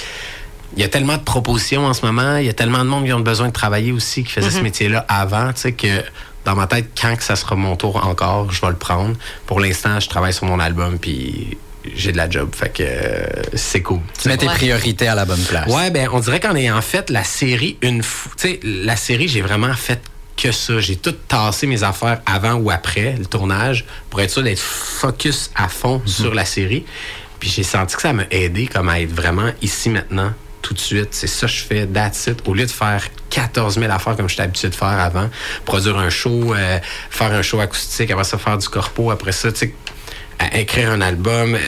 il 0.78 0.84
y 0.84 0.86
a 0.86 0.88
tellement 0.88 1.18
de 1.18 1.24
propositions 1.24 1.88
en 1.88 1.96
ce 1.96 2.06
moment, 2.06 2.38
il 2.38 2.46
y 2.46 2.50
a 2.50 2.54
tellement 2.54 2.84
de 2.84 2.90
monde 2.90 3.06
qui 3.06 3.12
ont 3.12 3.22
besoin 3.22 3.48
de 3.48 3.54
travailler 3.54 3.92
aussi, 3.92 4.24
qui 4.24 4.32
faisait 4.34 4.52
ce 4.52 4.62
métier-là 4.62 5.04
avant, 5.10 5.52
tu 5.52 5.62
sais, 5.62 5.72
que 5.72 6.04
dans 6.46 6.56
ma 6.56 6.68
tête, 6.68 6.88
quand 7.00 7.16
que 7.16 7.24
ça 7.24 7.36
sera 7.36 7.56
mon 7.56 7.76
tour 7.76 8.06
encore, 8.06 8.52
je 8.52 8.62
vais 8.62 8.70
le 8.70 8.76
prendre. 8.76 9.16
Pour 9.46 9.60
l'instant, 9.60 10.00
je 10.00 10.08
travaille 10.10 10.34
sur 10.34 10.46
mon 10.46 10.60
album, 10.60 10.98
puis 11.00 11.58
j'ai 11.96 12.12
de 12.12 12.18
la 12.18 12.30
job. 12.30 12.50
Fait 12.56 12.70
que 12.70 12.84
euh, 12.86 13.26
c'est 13.54 13.82
cool. 13.82 14.00
Tu 14.22 14.28
mets 14.28 14.38
tes 14.38 14.48
Ouais. 14.48 14.54
priorités 14.54 15.08
à 15.08 15.16
la 15.16 15.26
bonne 15.26 15.44
place. 15.44 15.68
Ouais, 15.72 15.92
ben 15.92 16.10
on 16.12 16.20
dirait 16.20 16.40
qu'en 16.40 16.56
ayant 16.56 16.82
fait 16.82 17.10
la 17.10 17.24
série 17.24 17.78
une 17.82 18.04
fois, 18.04 18.32
tu 18.38 18.48
sais, 18.50 18.60
la 18.64 18.96
série, 18.96 19.28
j'ai 19.28 19.42
vraiment 19.42 19.74
fait 19.74 20.02
que 20.38 20.52
ça. 20.52 20.80
J'ai 20.80 20.96
tout 20.96 21.12
tassé 21.28 21.68
mes 21.68 21.84
affaires 21.84 22.22
avant 22.26 22.54
ou 22.54 22.72
après 22.72 23.16
le 23.18 23.26
tournage 23.26 23.86
pour 24.10 24.22
être 24.22 24.30
sûr 24.32 24.44
d'être 24.44 24.60
focus 24.60 25.52
à 25.56 25.68
fond 25.68 26.02
sur 26.06 26.34
la 26.34 26.46
série. 26.46 26.86
Puis 27.40 27.50
j'ai 27.50 27.64
senti 27.64 27.96
que 27.96 28.02
ça 28.02 28.12
m'a 28.14 28.24
aidé 28.32 28.68
comme 28.68 28.90
à 28.90 29.00
être 29.00 29.14
vraiment 29.14 29.50
ici 29.62 29.90
maintenant, 29.90 30.34
tout 30.70 30.76
de 30.76 30.80
suite. 30.80 31.10
C'est 31.12 31.28
ça 31.28 31.48
que 31.48 31.54
je 31.54 31.64
fais, 31.64 31.88
that's 31.88 32.28
it. 32.28 32.40
Au 32.46 32.54
lieu 32.54 32.66
de 32.66 32.72
faire 32.72 33.04
14 33.32 33.80
000 33.80 33.92
affaires 33.92 34.16
comme 34.16 34.30
j'étais 34.30 34.44
habitué 34.44 34.70
de 34.70 34.76
faire 34.76 34.88
avant, 34.88 35.30
produire 35.66 35.98
un 35.98 36.10
show, 36.10 36.54
euh, 36.54 36.80
faire 37.10 37.32
un 37.32 37.42
show 37.42 37.60
acoustique, 37.60 38.12
après 38.12 38.24
ça 38.24 38.38
faire 38.38 38.58
du 38.58 38.68
corpo, 38.70 39.10
après 39.12 39.32
ça, 39.32 39.52
tu 39.52 39.60
sais, 39.60 39.74
écrire 40.54 40.92
un 40.92 41.02
album 41.02 41.56
euh, 41.56 41.60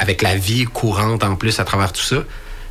avec 0.00 0.22
la 0.22 0.34
vie 0.36 0.64
courante 0.64 1.22
en 1.24 1.36
plus 1.36 1.58
à 1.60 1.64
travers 1.64 1.92
tout 1.92 2.02
ça. 2.02 2.16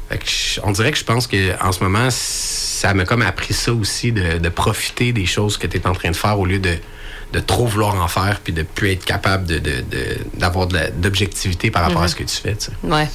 Fait 0.10 0.18
que 0.18 0.26
je- 0.30 0.60
on 0.64 0.72
dirait 0.72 0.92
que 0.92 0.98
je 0.98 1.04
pense 1.06 1.26
que 1.28 1.54
en 1.64 1.72
ce 1.72 1.82
moment, 1.84 2.10
ça 2.12 2.94
m'a 2.94 3.06
comme 3.06 3.22
appris 3.22 3.54
ça 3.54 3.74
aussi, 3.74 4.12
de, 4.12 4.38
de 4.38 4.50
profiter 4.50 5.14
des 5.14 5.26
choses 5.26 5.58
que 5.58 5.68
tu 5.68 5.78
es 5.78 5.88
en 5.88 5.94
train 5.94 6.12
de 6.12 6.16
faire 6.16 6.38
au 6.40 6.46
lieu 6.46 6.60
de, 6.60 6.76
de 7.34 7.40
trop 7.40 7.66
vouloir 7.66 7.96
en 7.96 8.08
faire 8.08 8.40
puis 8.42 8.54
de 8.54 8.64
plus 8.64 8.92
être 8.92 9.04
capable 9.04 9.46
d'avoir 10.36 10.68
de 10.68 10.80
d'objectivité 10.98 11.72
par 11.72 11.84
rapport 11.84 12.04
à 12.04 12.08
ce 12.08 12.16
que 12.16 12.24
tu 12.24 12.36
fais. 12.36 12.56
tu 12.56 12.66
sais. 12.66 12.72
Ouais. 12.84 13.10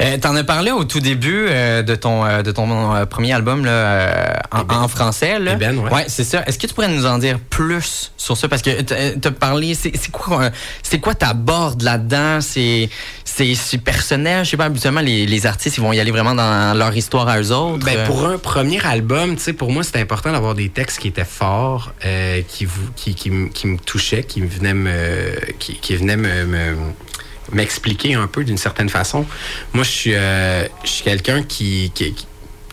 Euh, 0.00 0.16
T'en 0.18 0.34
as 0.36 0.44
parlé 0.44 0.70
au 0.70 0.84
tout 0.84 1.00
début 1.00 1.46
euh, 1.48 1.82
de 1.82 1.94
ton 1.94 2.24
euh, 2.24 2.42
de 2.42 2.52
ton 2.52 2.94
euh, 2.94 3.04
premier 3.06 3.32
album 3.32 3.64
là, 3.64 3.70
euh, 3.70 4.32
en, 4.52 4.60
Eben. 4.62 4.76
en 4.76 4.88
français. 4.88 5.38
Là. 5.38 5.52
Eben, 5.52 5.78
ouais. 5.80 6.04
c'est 6.08 6.24
ça. 6.24 6.42
Est-ce 6.46 6.58
que 6.58 6.66
tu 6.66 6.74
pourrais 6.74 6.88
nous 6.88 7.06
en 7.06 7.18
dire 7.18 7.38
plus 7.40 8.12
sur 8.16 8.36
ça? 8.36 8.48
Parce 8.48 8.62
que 8.62 8.80
t'as 8.82 9.12
t'as 9.20 9.30
parlé. 9.30 9.74
C'est 9.74 9.92
quoi 10.10 10.42
euh, 10.44 10.50
c'est 10.82 10.98
quoi 11.00 11.14
ta 11.14 11.34
borde 11.34 11.82
là-dedans? 11.82 12.40
C'est 12.40 12.88
c'est 13.24 13.78
personnel? 13.78 14.44
Je 14.44 14.50
sais 14.50 14.56
pas. 14.56 14.64
Habituellement, 14.66 15.00
les, 15.00 15.26
les 15.26 15.46
artistes 15.46 15.76
ils 15.78 15.80
vont 15.82 15.92
y 15.92 16.00
aller 16.00 16.10
vraiment 16.10 16.34
dans 16.34 16.76
leur 16.76 16.96
histoire 16.96 17.28
à 17.28 17.40
eux 17.40 17.52
autres. 17.52 17.84
Ben, 17.84 17.98
Euh, 17.98 18.06
pour 18.06 18.26
un 18.26 18.38
premier 18.38 18.84
album, 18.84 19.36
tu 19.36 19.42
sais, 19.42 19.52
pour 19.52 19.70
moi, 19.72 19.82
c'était 19.82 20.00
important 20.00 20.32
d'avoir 20.32 20.54
des 20.54 20.68
textes 20.68 20.98
qui 20.98 21.08
étaient 21.08 21.24
forts, 21.24 21.92
euh, 22.04 22.42
qui, 22.48 22.64
vous- 22.64 22.90
qui, 22.96 23.14
qui, 23.14 23.30
me- 23.30 23.48
qui 23.48 23.66
me 23.66 23.78
touchaient, 23.78 24.22
qui 24.24 24.40
me 24.40 24.48
venaient 24.48 24.74
me, 24.74 25.32
qui, 25.58 25.74
qui 25.80 25.96
venaient 25.96 26.16
me, 26.16 26.44
me- 26.46 26.76
m'expliquer 27.52 28.14
un 28.14 28.26
peu 28.26 28.44
d'une 28.44 28.58
certaine 28.58 28.88
façon. 28.88 29.26
Moi, 29.72 29.84
je 29.84 29.90
suis, 29.90 30.14
euh, 30.14 30.64
je 30.84 30.88
suis 30.88 31.04
quelqu'un 31.04 31.42
qui, 31.42 31.90
qui, 31.94 32.14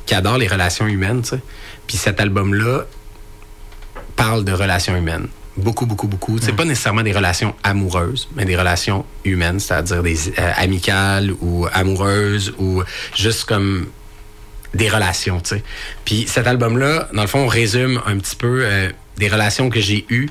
qui 0.05 0.15
adore 0.15 0.37
les 0.37 0.47
relations 0.47 0.87
humaines, 0.87 1.21
tu 1.21 1.29
sais. 1.29 1.41
Puis 1.87 1.97
cet 1.97 2.19
album-là 2.19 2.85
parle 4.15 4.43
de 4.43 4.51
relations 4.51 4.95
humaines. 4.95 5.27
Beaucoup, 5.57 5.85
beaucoup, 5.85 6.07
beaucoup. 6.07 6.37
C'est 6.41 6.51
pas 6.53 6.65
nécessairement 6.65 7.03
des 7.03 7.13
relations 7.13 7.55
amoureuses, 7.63 8.27
mais 8.35 8.43
des 8.43 8.57
relations 8.57 9.05
humaines, 9.23 9.59
c'est-à-dire 9.61 10.03
des 10.03 10.29
euh, 10.29 10.51
amicales 10.57 11.31
ou 11.39 11.65
amoureuses 11.71 12.53
ou 12.57 12.83
juste 13.15 13.45
comme 13.45 13.87
des 14.73 14.89
relations, 14.89 15.39
tu 15.39 15.55
sais. 15.55 15.63
Puis 16.03 16.25
cet 16.27 16.47
album-là, 16.47 17.07
dans 17.13 17.21
le 17.21 17.27
fond, 17.27 17.39
on 17.39 17.47
résume 17.47 18.01
un 18.05 18.17
petit 18.17 18.35
peu 18.35 18.63
euh, 18.63 18.89
des 19.17 19.29
relations 19.29 19.69
que 19.69 19.79
j'ai 19.79 20.05
eues, 20.09 20.29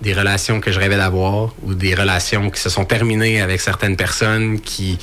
des 0.00 0.12
relations 0.12 0.60
que 0.60 0.70
je 0.70 0.78
rêvais 0.78 0.96
d'avoir 0.96 1.54
ou 1.62 1.74
des 1.74 1.94
relations 1.94 2.50
qui 2.50 2.60
se 2.60 2.68
sont 2.68 2.84
terminées 2.84 3.40
avec 3.40 3.60
certaines 3.60 3.96
personnes 3.96 4.60
qui... 4.60 4.98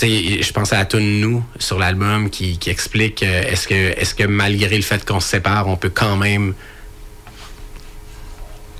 Je 0.00 0.52
pensais 0.52 0.76
à 0.76 0.84
Tune 0.84 1.20
Nous 1.20 1.44
sur 1.58 1.76
l'album 1.76 2.30
qui, 2.30 2.56
qui 2.58 2.70
explique 2.70 3.24
euh, 3.24 3.42
est-ce 3.50 3.66
que, 3.66 3.74
est 3.74 4.16
que 4.16 4.24
malgré 4.24 4.76
le 4.76 4.82
fait 4.82 5.04
qu'on 5.04 5.18
se 5.18 5.28
sépare, 5.28 5.66
on 5.66 5.76
peut 5.76 5.90
quand 5.92 6.16
même 6.16 6.54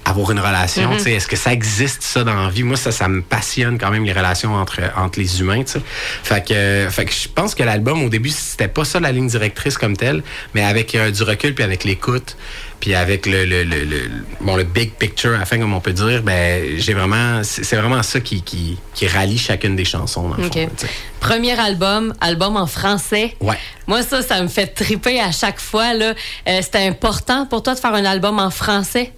avoir 0.09 0.31
une 0.31 0.41
relation, 0.41 0.91
tu 0.97 1.01
sais, 1.05 1.13
est-ce 1.13 1.27
que 1.29 1.37
ça 1.37 1.53
existe 1.53 2.03
ça 2.03 2.25
dans 2.25 2.35
la 2.35 2.49
vie? 2.51 2.63
Moi 2.63 2.77
ça 2.77 2.91
ça 2.93 3.09
me 3.09 3.23
passionne 3.23 3.79
quand 3.79 3.91
même 3.91 4.05
les 4.05 4.13
relations 4.13 4.55
entre 4.55 4.81
entre 4.97 5.19
les 5.19 5.41
humains, 5.41 5.63
tu 5.65 5.73
sais. 5.73 5.83
Fait 6.23 6.45
que 6.47 6.55
euh, 6.55 6.91
fait 6.91 7.05
que 7.05 7.13
je 7.13 7.29
pense 7.29 7.55
que 7.55 7.63
l'album 7.63 8.03
au 8.05 8.09
début 8.09 8.31
c'était 8.31 8.69
pas 8.69 8.85
ça 8.85 9.01
la 9.01 9.13
ligne 9.13 9.29
directrice 9.29 9.79
comme 9.79 9.97
telle, 9.97 10.23
mais 10.55 10.65
avec 10.65 10.95
euh, 10.95 11.11
du 11.11 11.23
recul 11.23 11.55
puis 11.55 11.65
avec 11.65 11.85
l'écoute, 11.85 12.37
puis 12.81 12.95
avec 12.95 13.27
le, 13.27 13.45
le, 13.45 13.65
le, 13.65 13.85
le- 13.85 14.11
bon 14.41 14.57
le 14.57 14.65
big 14.65 14.93
picture 14.93 15.35
à 15.35 15.39
la 15.39 15.45
fin 15.47 15.59
comme 15.59 15.75
on 15.75 15.81
peut 15.81 15.93
dire, 15.93 16.23
ben 16.23 16.79
j'ai 16.79 16.95
vraiment 16.95 17.43
c'est 17.43 17.77
vraiment 17.77 18.03
ça 18.03 18.21
qui, 18.21 18.43
qui 18.43 18.79
qui 18.95 19.07
rallie 19.07 19.39
chacune 19.39 19.77
des 19.77 19.85
chansons 19.85 20.29
dans 20.29 20.37
le 20.37 20.47
OK. 20.47 20.53
fond, 20.55 20.71
tu 20.79 20.87
sais. 20.87 20.93
Premier 21.21 21.59
album, 21.59 22.15
album 22.21 22.57
en 22.57 22.67
français. 22.69 23.35
Ouais. 23.41 23.59
Moi, 23.89 24.03
ça, 24.05 24.23
ça 24.23 24.41
me 24.41 24.47
fait 24.47 24.69
triper 24.69 25.21
à 25.21 25.33
chaque 25.33 25.59
fois. 25.59 25.93
là. 25.93 26.15
Euh, 26.49 26.61
C'était 26.63 26.87
important 26.87 27.45
pour 27.45 27.61
toi 27.65 27.75
de 27.75 27.81
faire 27.81 27.93
un 27.93 28.05
album 28.05 28.39
en 28.39 28.51
français? 28.51 29.13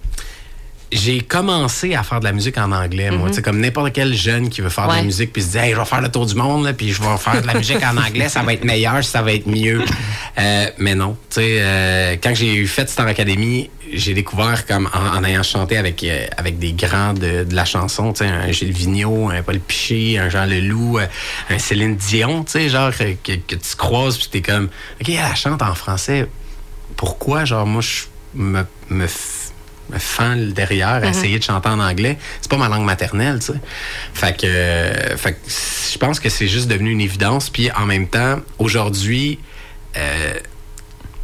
J'ai 0.91 1.21
commencé 1.21 1.95
à 1.95 2.03
faire 2.03 2.19
de 2.19 2.25
la 2.25 2.33
musique 2.33 2.57
en 2.57 2.71
anglais, 2.71 3.11
moi. 3.11 3.29
Tu 3.29 3.35
sais, 3.35 3.41
comme 3.41 3.59
n'importe 3.59 3.93
quel 3.93 4.13
jeune 4.13 4.49
qui 4.49 4.61
veut 4.61 4.69
faire 4.69 4.87
de 4.87 4.93
la 4.93 5.03
musique 5.03 5.31
puis 5.31 5.41
se 5.41 5.51
dit, 5.51 5.57
hey, 5.57 5.73
je 5.73 5.79
vais 5.79 5.85
faire 5.85 6.01
le 6.01 6.09
tour 6.09 6.25
du 6.25 6.35
monde, 6.35 6.65
là, 6.65 6.73
puis 6.73 6.91
je 6.91 7.01
vais 7.01 7.17
faire 7.17 7.41
de 7.41 7.47
la 7.47 7.53
musique 7.53 7.83
en 7.83 7.95
anglais, 7.97 8.27
ça 8.29 8.43
va 8.43 8.53
être 8.53 8.65
meilleur, 8.65 9.03
ça 9.03 9.21
va 9.21 9.33
être 9.33 9.47
mieux. 9.47 9.81
Euh, 10.37 10.65
mais 10.77 10.95
non. 10.95 11.17
Tu 11.29 11.35
sais, 11.35 11.57
euh, 11.59 12.15
quand 12.21 12.33
j'ai 12.35 12.53
eu 12.55 12.67
fait 12.67 12.89
Star 12.89 13.07
Academy, 13.07 13.69
j'ai 13.93 14.13
découvert 14.13 14.65
comme 14.65 14.89
en, 14.93 15.17
en 15.17 15.23
ayant 15.23 15.43
chanté 15.43 15.77
avec, 15.77 16.03
euh, 16.03 16.25
avec 16.37 16.59
des 16.59 16.73
grands 16.73 17.13
de, 17.13 17.43
de 17.43 17.55
la 17.55 17.65
chanson, 17.65 18.13
tu 18.13 18.19
sais, 18.19 18.29
un 18.29 18.51
Gilles 18.51 18.71
Vigneault, 18.71 19.29
un 19.29 19.41
Paul 19.43 19.59
Piché, 19.59 20.17
un 20.17 20.29
Jean 20.29 20.45
Leloup, 20.45 20.99
euh, 20.99 21.05
un 21.49 21.59
Céline 21.59 21.95
Dion, 21.95 22.43
tu 22.43 22.51
sais, 22.53 22.69
genre 22.69 22.91
que, 22.91 23.13
que, 23.23 23.37
que 23.37 23.55
tu 23.55 23.75
croises 23.77 24.17
puis 24.17 24.27
t'es 24.31 24.41
comme, 24.41 24.69
OK, 25.01 25.09
elle 25.09 25.35
chante 25.35 25.61
en 25.61 25.75
français. 25.75 26.27
Pourquoi, 26.95 27.45
genre, 27.45 27.65
moi, 27.65 27.81
je 27.81 28.03
me, 28.33 28.63
me, 28.89 29.07
f- 29.91 29.93
me 29.93 29.99
fends 29.99 30.35
le 30.35 30.51
derrière 30.51 30.87
à 31.03 31.07
essayer 31.09 31.37
de 31.39 31.43
chanter 31.43 31.69
en 31.69 31.79
anglais. 31.79 32.17
C'est 32.41 32.49
pas 32.49 32.57
ma 32.57 32.69
langue 32.69 32.85
maternelle, 32.85 33.39
tu 33.39 33.47
sais. 33.53 33.59
Fait 34.13 34.35
que, 34.37 34.45
euh, 34.45 35.17
fait 35.17 35.33
que 35.33 35.37
je 35.93 35.97
pense 35.97 36.19
que 36.19 36.29
c'est 36.29 36.47
juste 36.47 36.67
devenu 36.67 36.91
une 36.91 37.01
évidence. 37.01 37.49
Puis 37.49 37.71
en 37.71 37.85
même 37.85 38.07
temps, 38.07 38.39
aujourd'hui, 38.59 39.39
euh, 39.97 40.33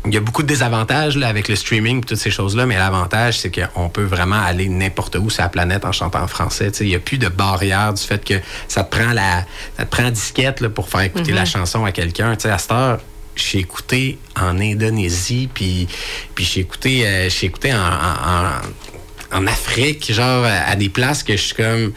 il 0.05 0.13
y 0.13 0.17
a 0.17 0.21
beaucoup 0.21 0.41
de 0.41 0.47
désavantages 0.47 1.17
là, 1.17 1.27
avec 1.27 1.49
le 1.49 1.55
streaming 1.57 1.97
et 1.97 2.01
toutes 2.01 2.17
ces 2.17 2.31
choses-là, 2.31 2.65
mais 2.65 2.77
l'avantage, 2.77 3.39
c'est 3.39 3.51
qu'on 3.51 3.89
peut 3.89 4.03
vraiment 4.05 4.41
aller 4.41 4.69
n'importe 4.69 5.15
où 5.17 5.29
sur 5.29 5.43
la 5.43 5.49
planète 5.49 5.83
en 5.83 5.91
chantant 5.91 6.21
en 6.21 6.27
français. 6.27 6.71
Tu 6.71 6.77
sais, 6.77 6.85
Il 6.85 6.89
n'y 6.89 6.95
a 6.95 6.99
plus 6.99 7.17
de 7.17 7.27
barrière 7.27 7.93
du 7.93 8.01
fait 8.01 8.23
que 8.23 8.35
ça 8.69 8.83
te 8.85 8.95
prend 8.95 9.11
la 9.11 9.43
ça 9.77 9.83
te 9.85 9.89
prend 9.91 10.03
la 10.03 10.11
disquette 10.11 10.61
là, 10.61 10.69
pour 10.69 10.87
faire 10.87 11.01
écouter 11.01 11.31
la 11.33 11.43
chanson 11.45 11.83
à 11.83 11.91
quelqu'un. 11.91 12.35
Tu 12.37 12.43
sais, 12.43 12.49
À 12.51 12.57
cette 12.57 12.71
heure, 12.71 12.99
j'ai 13.37 13.59
écouté 13.59 14.17
en 14.39 14.59
Indonésie, 14.59 15.49
puis, 15.53 15.87
puis 16.35 16.45
j'ai 16.45 16.61
écouté, 16.61 17.07
euh, 17.07 17.29
j'ai 17.29 17.47
écouté 17.47 17.73
en, 17.73 17.77
en, 17.77 17.81
en- 17.81 19.37
en 19.39 19.47
Afrique, 19.47 20.11
genre 20.13 20.45
à 20.45 20.75
des 20.75 20.89
places 20.89 21.23
que 21.23 21.35
je 21.35 21.41
suis 21.41 21.55
comme 21.55 21.91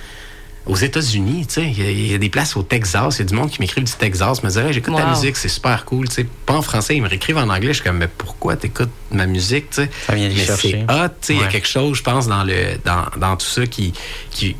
aux 0.66 0.76
États-Unis, 0.76 1.46
tu 1.46 1.54
sais, 1.54 1.62
il 1.62 1.78
y, 1.82 1.86
a- 1.86 1.90
il 1.90 2.12
y 2.12 2.14
a 2.14 2.18
des 2.18 2.28
places 2.28 2.56
au 2.56 2.62
Texas, 2.62 3.16
il 3.16 3.20
y 3.20 3.22
a 3.22 3.24
du 3.24 3.34
monde 3.34 3.50
qui 3.50 3.60
m'écrive 3.60 3.84
du 3.84 3.92
Texas, 3.92 4.42
me 4.42 4.50
dirait, 4.50 4.72
j'écoute 4.72 4.94
ta 4.96 5.04
musique, 5.10 5.36
c'est 5.36 5.48
super 5.48 5.84
cool, 5.84 6.08
tu 6.08 6.16
sais, 6.16 6.26
pas 6.46 6.54
en 6.54 6.62
français, 6.62 6.96
ils 6.96 7.02
me 7.02 7.08
réécrivent 7.08 7.38
en 7.38 7.48
anglais, 7.48 7.68
je 7.68 7.74
suis 7.80 7.84
comme, 7.84 7.96
mais 7.98 8.08
pourquoi 8.08 8.56
t'écoutes 8.56 8.90
ma 9.10 9.26
musique, 9.26 9.70
tu 9.70 9.76
sais? 9.82 9.90
Ça 10.06 10.14
vient 10.14 10.28
les 10.28 10.34
mais 10.34 10.44
chercher. 10.44 10.84
c'est 10.88 10.92
hot, 10.94 11.08
tu 11.08 11.14
sais, 11.22 11.34
il 11.34 11.40
y 11.40 11.44
a 11.44 11.46
quelque 11.48 11.66
chose, 11.68 11.96
je 11.96 12.02
pense, 12.02 12.28
dans 12.28 12.44
le, 12.44 12.78
dans, 12.84 13.06
dans 13.16 13.36
tout 13.36 13.46
ça 13.46 13.66
qui, 13.66 13.92
qui, 14.30 14.54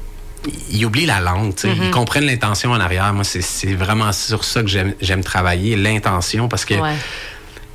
ils 0.70 0.84
oublient 0.84 1.06
la 1.06 1.20
langue, 1.20 1.52
Mm-hmm. 1.54 1.76
ils 1.84 1.90
comprennent 1.90 2.24
l'intention 2.26 2.70
en 2.72 2.80
arrière. 2.80 3.12
Moi, 3.12 3.24
c'est 3.24 3.74
vraiment 3.74 4.12
sur 4.12 4.44
ça 4.44 4.62
que 4.62 4.68
j'aime 5.00 5.24
travailler, 5.24 5.76
l'intention, 5.76 6.48
parce 6.48 6.64
que 6.64 6.74
Ouais. 6.74 6.94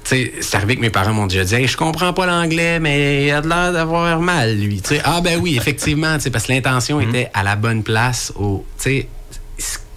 tu 0.03 0.09
sais, 0.09 0.33
c'est 0.41 0.57
arrivé 0.57 0.75
que 0.75 0.81
mes 0.81 0.89
parents 0.89 1.13
m'ont 1.13 1.27
déjà 1.27 1.43
dit 1.43 1.55
Hey, 1.55 1.67
je 1.67 1.77
comprends 1.77 2.13
pas 2.13 2.25
l'anglais, 2.25 2.79
mais 2.79 3.25
il 3.27 3.31
a 3.31 3.41
de 3.41 3.47
l'air 3.49 3.71
d'avoir 3.73 4.19
mal, 4.19 4.55
lui. 4.57 4.81
Ah 5.03 5.21
ben 5.21 5.39
oui, 5.39 5.55
effectivement, 5.57 6.15
tu 6.17 6.21
sais, 6.23 6.29
parce 6.31 6.45
que 6.45 6.53
l'intention 6.53 6.99
était 7.01 7.29
à 7.33 7.43
la 7.43 7.55
bonne 7.55 7.83
place. 7.83 8.31
Au, 8.35 8.65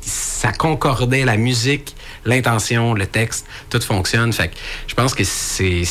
ça 0.01 0.53
concordait 0.53 1.25
la 1.25 1.37
musique, 1.37 1.95
l'intention, 2.25 2.95
le 2.95 3.07
texte, 3.07 3.45
tout 3.71 3.81
fonctionne. 3.81 4.33
Fait 4.33 4.49
que 4.49 4.55
je 4.87 4.95
pense 4.95 5.15
que 5.15 5.25
c'est. 5.25 5.83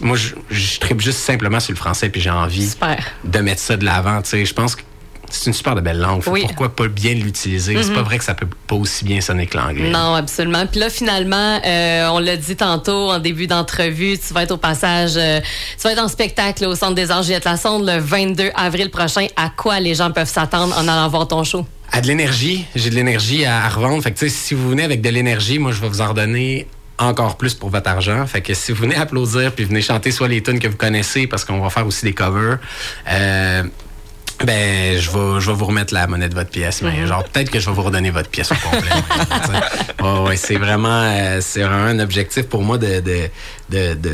Moi, 0.00 0.16
je, 0.16 0.34
je 0.50 0.78
tripe 0.80 1.00
juste 1.00 1.18
simplement 1.20 1.60
sur 1.60 1.72
le 1.72 1.76
français, 1.78 2.08
puis 2.08 2.20
j'ai 2.20 2.30
envie 2.30 2.68
Super. 2.70 2.98
de 3.24 3.38
mettre 3.38 3.60
ça 3.60 3.76
de 3.76 3.84
l'avant. 3.84 4.20
Tu 4.22 4.30
sais, 4.30 4.44
je 4.44 4.52
pense 4.52 4.74
que 4.76 4.82
c'est 5.30 5.46
une 5.46 5.52
super 5.52 5.74
de 5.74 5.80
belle 5.80 5.98
langue. 5.98 6.22
Oui. 6.26 6.42
Mm-hmm. 6.42 6.46
Pourquoi 6.46 6.68
pas 6.74 6.88
bien 6.88 7.14
l'utiliser? 7.14 7.82
C'est 7.82 7.92
pas 7.92 8.02
vrai 8.02 8.18
que 8.18 8.24
ça 8.24 8.34
peut 8.34 8.48
pas 8.66 8.76
aussi 8.76 9.04
bien 9.04 9.20
sonner 9.20 9.46
que 9.46 9.56
l'anglais. 9.56 9.90
Non, 9.90 10.14
absolument. 10.14 10.66
Puis 10.66 10.80
là, 10.80 10.90
finalement, 10.90 11.60
euh, 11.64 12.08
on 12.12 12.18
l'a 12.18 12.36
dit 12.36 12.56
tantôt 12.56 13.10
en 13.10 13.18
début 13.18 13.46
d'entrevue, 13.46 14.18
tu 14.18 14.34
vas 14.34 14.42
être 14.42 14.52
au 14.52 14.56
passage, 14.56 15.12
euh, 15.16 15.40
tu 15.76 15.82
vas 15.82 15.92
être 15.92 16.02
en 16.02 16.08
spectacle 16.08 16.64
au 16.66 16.74
Centre 16.74 16.94
des 16.94 17.10
Arts 17.10 17.22
Juliette 17.22 17.44
Lassonde 17.44 17.86
le 17.86 17.98
22 17.98 18.50
avril 18.54 18.90
prochain. 18.90 19.26
À 19.36 19.50
quoi 19.50 19.80
les 19.80 19.94
gens 19.94 20.10
peuvent 20.10 20.28
s'attendre 20.28 20.76
en 20.76 20.88
allant 20.88 21.08
voir 21.08 21.28
ton 21.28 21.44
show? 21.44 21.66
À 21.92 22.00
de 22.00 22.06
l'énergie. 22.06 22.64
J'ai 22.74 22.90
de 22.90 22.94
l'énergie 22.94 23.44
à, 23.44 23.64
à 23.64 23.68
revendre. 23.68 24.02
Fait 24.02 24.12
que, 24.12 24.18
tu 24.18 24.28
sais, 24.28 24.34
si 24.34 24.54
vous 24.54 24.68
venez 24.68 24.82
avec 24.82 25.00
de 25.00 25.08
l'énergie, 25.08 25.58
moi, 25.58 25.72
je 25.72 25.80
vais 25.80 25.88
vous 25.88 26.00
en 26.00 26.08
redonner 26.08 26.66
encore 26.98 27.36
plus 27.36 27.54
pour 27.54 27.70
votre 27.70 27.88
argent. 27.88 28.26
Fait 28.26 28.40
que 28.40 28.54
si 28.54 28.72
vous 28.72 28.82
venez 28.82 28.96
applaudir 28.96 29.52
puis 29.52 29.64
venez 29.64 29.82
chanter 29.82 30.10
soit 30.10 30.28
les 30.28 30.42
tunes 30.42 30.58
que 30.58 30.68
vous 30.68 30.76
connaissez 30.76 31.26
parce 31.26 31.44
qu'on 31.44 31.60
va 31.60 31.70
faire 31.70 31.86
aussi 31.86 32.04
des 32.04 32.14
covers, 32.14 32.58
euh, 33.10 33.62
ben, 34.44 34.98
je 34.98 35.10
vais, 35.10 35.40
je 35.40 35.46
vais 35.50 35.56
vous 35.56 35.64
remettre 35.64 35.94
la 35.94 36.06
monnaie 36.06 36.28
de 36.28 36.34
votre 36.34 36.50
pièce. 36.50 36.82
Mais 36.82 37.06
genre, 37.06 37.24
peut-être 37.24 37.50
que 37.50 37.58
je 37.58 37.66
vais 37.68 37.74
vous 37.74 37.82
redonner 37.82 38.10
votre 38.10 38.28
pièce 38.28 38.50
au 38.52 38.54
complet. 38.54 38.90
Sais. 39.98 40.04
ouais, 40.04 40.36
c'est 40.36 40.56
vraiment, 40.56 41.02
euh, 41.02 41.38
c'est 41.40 41.62
vraiment 41.62 41.86
un 41.86 41.98
objectif 42.00 42.44
pour 42.44 42.62
moi 42.62 42.78
de, 42.78 43.00
de, 43.00 43.28
de, 43.70 43.94
de 43.94 44.12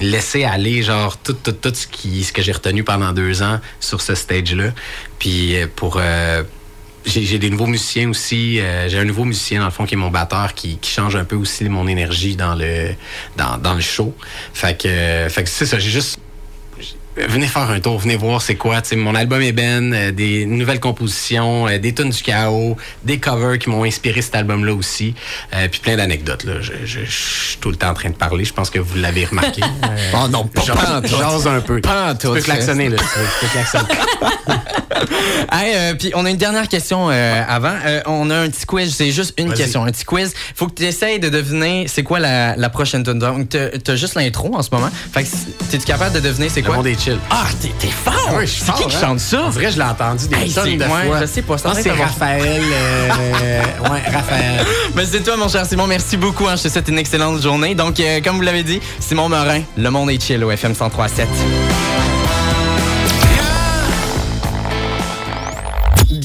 laisser 0.00 0.44
aller 0.44 0.82
genre 0.82 1.16
tout 1.18 1.32
tout 1.32 1.52
tout 1.52 1.74
ce 1.74 1.86
qui 1.86 2.22
ce 2.22 2.32
que 2.32 2.42
j'ai 2.42 2.52
retenu 2.52 2.84
pendant 2.84 3.12
deux 3.12 3.42
ans 3.42 3.60
sur 3.80 4.00
ce 4.00 4.14
stage 4.14 4.54
là 4.54 4.70
puis 5.18 5.56
euh, 5.56 5.66
pour 5.74 5.96
euh, 6.00 6.44
j'ai 7.04 7.22
j'ai 7.22 7.38
des 7.38 7.50
nouveaux 7.50 7.66
musiciens 7.66 8.08
aussi 8.08 8.60
euh, 8.60 8.88
j'ai 8.88 8.98
un 8.98 9.04
nouveau 9.04 9.24
musicien 9.24 9.60
dans 9.60 9.66
le 9.66 9.72
fond 9.72 9.86
qui 9.86 9.94
est 9.94 9.98
mon 9.98 10.10
batteur 10.10 10.54
qui, 10.54 10.78
qui 10.78 10.90
change 10.90 11.16
un 11.16 11.24
peu 11.24 11.36
aussi 11.36 11.68
mon 11.68 11.88
énergie 11.88 12.36
dans 12.36 12.54
le 12.54 12.94
dans, 13.36 13.58
dans 13.58 13.74
le 13.74 13.80
show 13.80 14.14
fait 14.54 14.80
que 14.80 14.88
euh, 14.88 15.28
fait 15.28 15.44
que 15.44 15.48
c'est 15.48 15.66
ça 15.66 15.78
j'ai 15.78 15.90
juste 15.90 16.20
venez 17.28 17.46
faire 17.46 17.70
un 17.70 17.80
tour, 17.80 17.98
venez 17.98 18.16
voir 18.16 18.40
c'est 18.42 18.54
quoi. 18.54 18.80
Tu 18.82 18.90
sais, 18.90 18.96
mon 18.96 19.14
album 19.14 19.40
est 19.42 19.52
ben, 19.52 19.92
euh, 19.92 20.10
des 20.12 20.46
nouvelles 20.46 20.80
compositions, 20.80 21.66
euh, 21.68 21.78
des 21.78 21.92
tunes 21.94 22.10
du 22.10 22.22
chaos, 22.22 22.76
des 23.04 23.18
covers 23.18 23.58
qui 23.58 23.70
m'ont 23.70 23.84
inspiré 23.84 24.22
cet 24.22 24.34
album-là 24.36 24.74
aussi, 24.74 25.14
euh, 25.54 25.68
puis 25.70 25.80
plein 25.80 25.96
d'anecdotes. 25.96 26.44
Là. 26.44 26.54
Je, 26.60 26.72
je- 26.84 27.00
je 27.04 27.10
suis 27.48 27.56
tout 27.58 27.70
le 27.70 27.76
temps 27.76 27.90
en 27.90 27.94
train 27.94 28.10
de 28.10 28.14
parler. 28.14 28.44
Je 28.44 28.52
pense 28.52 28.70
que 28.70 28.78
vous 28.78 28.96
l'avez 28.98 29.24
remarqué. 29.24 29.62
Oh 30.14 30.26
non, 30.28 30.44
pas, 30.46 30.62
un 30.62 31.60
peu. 31.60 31.80
Pas 31.80 32.14
Tu 32.14 32.26
peux 32.28 32.40
klaxonner, 32.40 32.88
là. 32.88 32.96
Tu 32.98 33.46
peux- 33.46 33.46
klaxonner. 33.52 33.84
Hey, 35.52 35.74
euh, 35.76 35.94
puis 35.94 36.10
on 36.14 36.24
a 36.24 36.30
une 36.30 36.36
dernière 36.36 36.68
question 36.68 37.08
euh, 37.10 37.42
avant. 37.48 37.74
Euh, 37.86 38.00
on 38.06 38.30
a 38.30 38.36
un 38.36 38.48
petit 38.50 38.66
quiz, 38.66 38.94
c'est 38.94 39.12
juste 39.12 39.32
une 39.38 39.52
question, 39.54 39.84
un 39.84 39.90
petit 39.92 40.04
quiz. 40.04 40.34
Faut 40.54 40.66
que 40.66 40.74
tu 40.74 40.84
essayes 40.84 41.20
de 41.20 41.28
deviner 41.28 41.86
c'est 41.88 42.02
quoi 42.02 42.18
la, 42.18 42.56
la 42.56 42.68
prochaine 42.68 43.02
tune. 43.04 43.18
Donc 43.18 43.48
t'as 43.48 43.68
t'as 43.82 43.94
juste 43.96 44.14
l'intro 44.16 44.54
en 44.54 44.62
ce 44.62 44.70
moment. 44.72 44.90
Fait 45.12 45.22
que 45.24 45.28
t'es-tu 45.70 45.84
capable 45.86 46.14
de 46.14 46.20
deviner 46.20 46.48
c'est 46.48 46.60
Le 46.60 46.66
quoi? 46.66 46.76
monde 46.76 46.86
est 46.88 46.98
Ah, 47.30 47.46
t'es 47.60 47.72
t'es 47.78 47.88
fort. 47.88 48.34
Ouais, 48.36 48.46
je 48.46 48.52
suis 48.52 48.62
c'est 48.64 48.72
qui 48.72 48.78
fort, 48.82 48.88
qui 48.90 48.96
hein? 48.96 49.00
chante 49.00 49.20
ça? 49.20 49.42
En 49.44 49.50
vrai, 49.50 49.70
je 49.70 49.76
l'ai 49.78 49.84
entendu 49.84 50.28
des 50.28 50.36
Hey, 50.36 50.52
tonnes 50.52 50.64
c'est- 50.64 50.76
de 50.76 50.84
ouais, 50.84 51.06
fois. 51.06 51.20
je 51.20 51.26
sais 51.26 51.42
pas, 51.42 51.54
que 51.56 51.60
c'est 51.74 51.82
c'est 51.82 51.90
Raphaël. 51.90 52.62
euh, 52.62 53.08
ouais, 53.90 54.02
Raphaël. 54.12 54.66
Mais 54.94 55.04
c'est 55.06 55.20
toi, 55.22 55.36
mon 55.36 55.48
cher 55.48 55.64
Simon. 55.66 55.86
Merci 55.86 56.16
beaucoup. 56.16 56.46
hein. 56.46 56.56
Je 56.56 56.64
te 56.64 56.68
souhaite 56.68 56.88
une 56.88 56.98
excellente 56.98 57.40
journée. 57.42 57.74
Donc, 57.74 57.98
euh, 58.00 58.20
comme 58.22 58.36
vous 58.36 58.42
l'avez 58.42 58.62
dit, 58.62 58.80
Simon 59.00 59.28
Morin, 59.28 59.62
Le 59.76 59.90
Monde 59.90 60.10
est 60.10 60.22
chill 60.22 60.42
au 60.44 60.50
FM 60.50 60.72
103.7. 60.74 61.26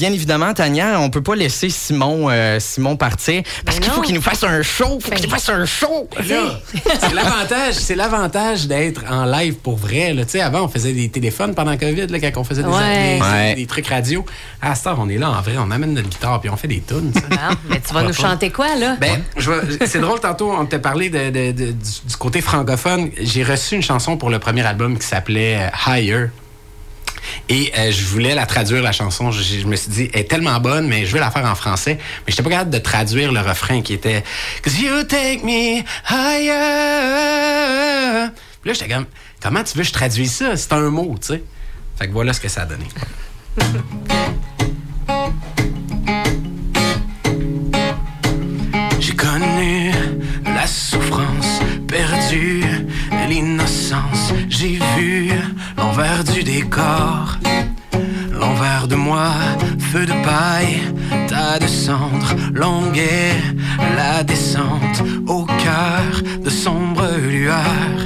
Bien 0.04 0.12
évidemment, 0.12 0.52
Tania, 0.52 1.00
on 1.00 1.08
peut 1.08 1.22
pas 1.22 1.34
laisser 1.34 1.70
Simon, 1.70 2.28
euh, 2.28 2.60
Simon 2.60 2.94
partir 2.94 3.42
parce 3.64 3.78
Mais 3.78 3.84
qu'il 3.84 3.92
faut 3.94 4.02
qu'il 4.02 4.14
nous 4.14 4.20
fasse 4.20 4.44
un 4.44 4.60
show. 4.60 4.98
Faut 5.00 5.08
Ben- 5.08 5.18
qu'il 5.18 5.30
fasse 5.30 5.48
un 5.48 5.64
show. 5.64 6.10
Là, 6.28 6.60
c'est 7.00 7.14
l'avantage, 7.14 7.72
c'est 7.76 7.94
l'avantage 7.94 8.66
d'être 8.66 9.00
en 9.10 9.24
live 9.24 9.54
pour 9.54 9.78
vrai. 9.78 10.12
Là. 10.12 10.26
Tu 10.26 10.32
sais, 10.32 10.40
avant, 10.42 10.64
on 10.64 10.68
faisait 10.68 10.92
des 10.92 11.08
téléphones 11.08 11.54
pendant 11.54 11.74
COVID, 11.78 12.06
là, 12.08 12.20
quand 12.20 12.38
on 12.38 12.44
faisait 12.44 12.62
des, 12.62 12.68
Ouais. 12.68 13.16
des- 13.18 13.22
Ouais. 13.24 13.54
des 13.54 13.64
trucs 13.64 13.86
radio. 13.86 14.26
À 14.60 14.74
cette 14.74 14.88
heure, 14.88 14.98
on 15.00 15.08
est 15.08 15.16
là 15.16 15.30
en 15.30 15.40
vrai, 15.40 15.54
on 15.56 15.70
amène 15.70 15.94
notre 15.94 16.10
guitare 16.10 16.38
puis 16.42 16.50
on 16.50 16.56
fait 16.58 16.68
des 16.68 16.82
tunes. 16.86 17.10
tu 17.14 17.20
sais. 17.22 17.26
Mais 17.70 17.80
tu 17.80 17.94
vas 17.94 18.02
nous 18.02 18.12
chanter 18.12 18.50
quoi, 18.50 18.76
là? 18.76 18.96
Ben, 19.00 19.22
je 19.38 19.50
vais- 19.50 19.86
c'est 19.86 20.00
drôle, 20.00 20.20
tantôt, 20.20 20.52
on 20.52 20.66
t'a 20.66 20.80
parlé 20.80 21.08
de, 21.08 21.30
de- 21.30 21.52
de- 21.52 21.72
du, 21.72 21.90
du 22.08 22.16
côté 22.18 22.42
francophone. 22.42 23.08
J'ai 23.18 23.42
reçu 23.42 23.74
une 23.76 23.82
chanson 23.82 24.18
pour 24.18 24.28
le 24.28 24.38
premier 24.38 24.66
album 24.66 24.98
qui 24.98 25.06
s'appelait 25.06 25.60
euh, 25.62 25.90
Higher. 25.90 26.26
Et 27.48 27.72
euh, 27.76 27.90
je 27.90 28.04
voulais 28.04 28.34
la 28.34 28.46
traduire, 28.46 28.82
la 28.82 28.92
chanson. 28.92 29.30
Je, 29.30 29.66
me 29.66 29.76
suis 29.76 29.90
dit, 29.90 30.10
elle 30.12 30.20
est 30.20 30.24
tellement 30.24 30.58
bonne, 30.60 30.86
mais 30.88 31.06
je 31.06 31.12
vais 31.12 31.20
la 31.20 31.30
faire 31.30 31.44
en 31.44 31.54
français. 31.54 31.98
Mais 32.26 32.32
j'étais 32.32 32.42
pas 32.42 32.50
capable 32.50 32.70
de 32.70 32.78
traduire 32.78 33.32
le 33.32 33.40
refrain 33.40 33.82
qui 33.82 33.94
était 33.94 34.24
Cause 34.62 34.80
you 34.80 35.04
take 35.04 35.42
me 35.44 35.82
higher. 36.10 36.70
Puis 38.60 38.70
là, 38.70 38.74
j'étais 38.74 38.88
comme, 38.88 39.06
comment 39.42 39.62
tu 39.62 39.76
veux 39.76 39.82
que 39.82 39.88
je 39.88 39.92
traduise 39.92 40.32
ça? 40.32 40.56
C'est 40.56 40.72
un 40.72 40.90
mot, 40.90 41.14
tu 41.20 41.34
sais. 41.34 41.42
Fait 41.98 42.08
que 42.08 42.12
voilà 42.12 42.32
ce 42.32 42.40
que 42.40 42.48
ça 42.48 42.62
a 42.62 42.66
donné. 42.66 42.86
J'ai 49.00 49.14
connu 49.14 49.92
la 50.44 50.66
souffrance, 50.66 51.60
perdu 51.86 52.64
l'innocence. 53.28 54.32
J'ai 54.48 54.78
vu 54.96 55.30
l'envers 55.96 56.24
du 56.24 56.42
décor, 56.42 57.38
l'envers 58.32 58.88
de 58.88 58.96
moi, 58.96 59.30
feu 59.78 60.04
de 60.04 60.12
paille, 60.24 60.82
tas 61.28 61.60
de 61.60 61.68
cendres, 61.68 62.34
longue 62.52 63.00
la 63.96 64.24
descente 64.24 65.04
au 65.28 65.44
cœur 65.44 66.20
de 66.42 66.50
sombres 66.50 67.16
lueurs. 67.30 68.03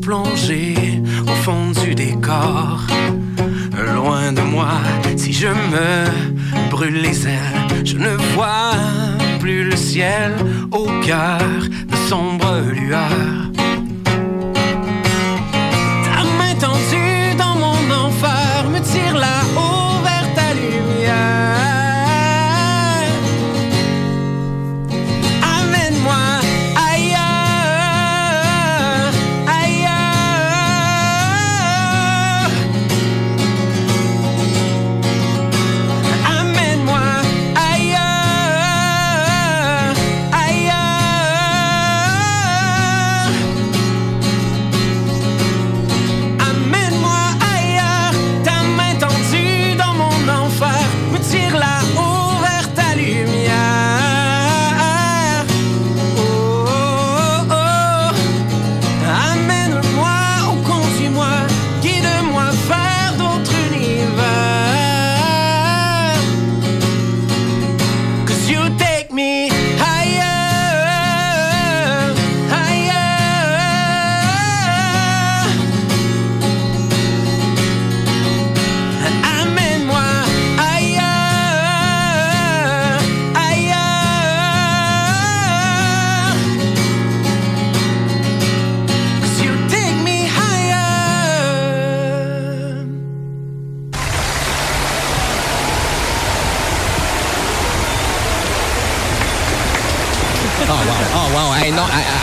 Plongée 0.00 1.02
au 1.22 1.34
fond 1.44 1.70
du 1.82 1.94
décor. 1.94 2.80
Loin 3.94 4.32
de 4.32 4.40
moi, 4.40 4.74
si 5.16 5.32
je 5.32 5.48
me 5.48 6.70
brûle 6.70 7.00
les 7.02 7.26
ailes, 7.26 7.84
je 7.84 7.96
ne 7.96 8.14
vois 8.34 8.72
plus 9.40 9.64
le 9.64 9.76
ciel 9.76 10.32
au 10.70 10.86
cœur 11.04 11.40
de 11.88 11.96
sombres 12.08 12.60
lueurs. 12.72 13.45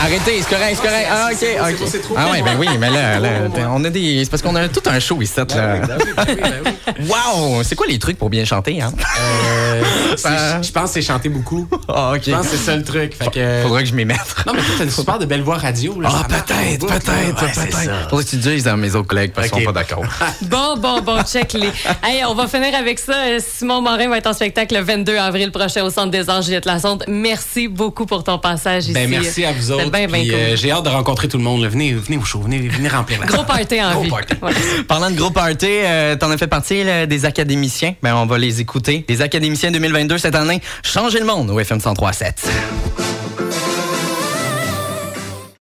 Arrêtez, 0.03 0.41
c'est 0.41 0.50
correct, 0.55 0.77
c'est 0.81 0.88
correct. 0.88 1.07
Ah, 1.12 1.29
OK, 1.31 1.39
beau, 1.77 1.83
OK. 1.83 1.89
c'est 1.89 2.01
trop 2.01 2.15
Ah, 2.17 2.31
ouais, 2.31 2.41
ben 2.41 2.55
oui, 2.60 2.67
mais 2.79 2.89
là, 2.89 3.19
là, 3.19 3.29
on 3.72 3.83
a 3.83 3.89
des. 3.89 4.24
C'est 4.24 4.29
parce 4.29 4.41
qu'on 4.41 4.55
a 4.55 4.67
tout 4.69 4.81
un 4.86 5.00
show 5.00 5.22
ici, 5.22 5.33
là. 5.38 5.45
Ben 5.45 5.81
oui, 5.81 5.88
ben 6.15 6.25
oui, 6.27 6.36
ben 6.41 6.53
oui. 6.65 6.72
Wow! 7.10 7.63
C'est 7.63 7.75
quoi 7.75 7.88
les 7.88 8.00
trucs 8.00 8.17
pour 8.17 8.29
bien 8.29 8.45
chanter, 8.45 8.81
hein? 8.81 8.91
Euh, 9.19 9.83
Je 10.62 10.72
pense 10.72 10.83
que 10.86 10.89
c'est 10.93 11.01
chanter 11.01 11.29
beaucoup. 11.29 11.67
Ah, 11.88 12.13
OK. 12.15 12.22
Je 12.25 12.31
pense 12.31 12.48
que 12.48 12.51
c'est 12.55 12.63
ça 12.63 12.75
le 12.75 12.83
truc. 12.83 13.15
Fait 13.15 13.29
que... 13.31 13.62
Faudrait 13.63 13.83
que 13.83 13.89
je 13.89 13.95
m'y 13.95 14.05
mette. 14.05 14.19
Non, 14.45 14.53
mais 14.53 14.62
toi, 14.62 14.75
t'as 14.77 14.83
une 14.83 14.89
super 14.91 15.19
de 15.19 15.25
belle 15.25 15.41
voix 15.41 15.57
radio. 15.57 16.00
Là, 16.00 16.10
Ah, 16.12 16.24
peut-être, 16.27 16.88
là. 16.88 17.00
peut-être, 17.00 17.36
peut-être. 17.36 18.10
Faudrait 18.10 18.24
que 18.25 18.29
tu 18.29 18.36
dises 18.38 18.67
à 18.67 18.75
mes 18.77 18.93
autres 18.95 19.07
collègues 19.07 19.31
parce 19.33 19.48
qu'ils 19.50 19.57
Ok. 19.57 19.63
sont 19.63 19.74
pas 19.74 19.79
d'accord. 19.79 20.03
Bon, 20.43 20.77
bon, 20.77 21.01
bon, 21.01 21.22
check 21.24 21.53
les. 21.53 21.69
Hey, 22.03 22.24
on 22.27 22.36
va 22.36 22.48
finir 22.48 22.75
avec 22.75 23.00
ça. 23.00 23.13
Simon 23.39 23.81
Morin 23.81 24.07
va 24.10 24.17
être 24.17 24.27
en 24.27 24.33
spectacle 24.33 24.75
le 24.75 24.81
22 24.81 25.17
avril 25.17 25.51
prochain 25.51 25.83
au 25.83 25.89
Centre 25.89 26.12
des 26.12 26.29
Arts 26.29 26.41
Juliette 26.43 26.65
Lassonde. 26.65 27.03
Merci 27.07 27.67
beaucoup 27.67 28.05
pour 28.05 28.24
ton 28.24 28.38
passage 28.38 28.83
ici. 28.83 28.93
Ben, 28.93 29.10
merci 29.10 29.45
à 29.45 29.51
vous 29.51 29.72
autres. 29.72 29.89
Bien, 29.93 30.07
bien 30.07 30.19
puis, 30.21 30.29
cool. 30.29 30.39
euh, 30.39 30.55
J'ai 30.55 30.71
hâte 30.71 30.83
de 30.83 30.89
rencontrer 30.89 31.27
tout 31.27 31.38
le 31.38 31.43
monde. 31.43 31.62
là. 31.62 31.69
Venez, 31.69 31.93
venez 31.93 32.17
au 32.17 32.23
show. 32.25 32.41
Venez, 32.41 32.67
venez 32.67 32.89
remplir 32.89 33.19
la 33.19 33.25
Gros 33.27 33.43
party 33.43 33.81
en 33.81 33.91
Gros 33.93 34.03
vie. 34.03 34.09
party. 34.09 34.33
Ouais. 34.41 34.51
Parlant 34.88 35.12
de 35.12 35.15
gros 35.15 35.29
party, 35.31 35.67
euh, 35.69 36.15
t'en 36.15 36.29
as 36.31 36.38
fait 36.38 36.47
partie 36.47 36.83
là, 36.83 37.05
des 37.05 37.25
académiciens? 37.25 37.95
Ben, 38.03 38.15
on 38.15 38.25
va 38.25 38.38
les 38.38 38.59
écouter. 38.59 39.05
Les 39.07 39.21
académiciens 39.21 39.71
2022 39.71 40.17
cette 40.17 40.35
année. 40.35 40.62
Changez 40.83 41.19
le 41.19 41.25
monde 41.25 41.50
au 41.51 41.59
FM 41.59 41.77
103.7. 41.77 43.12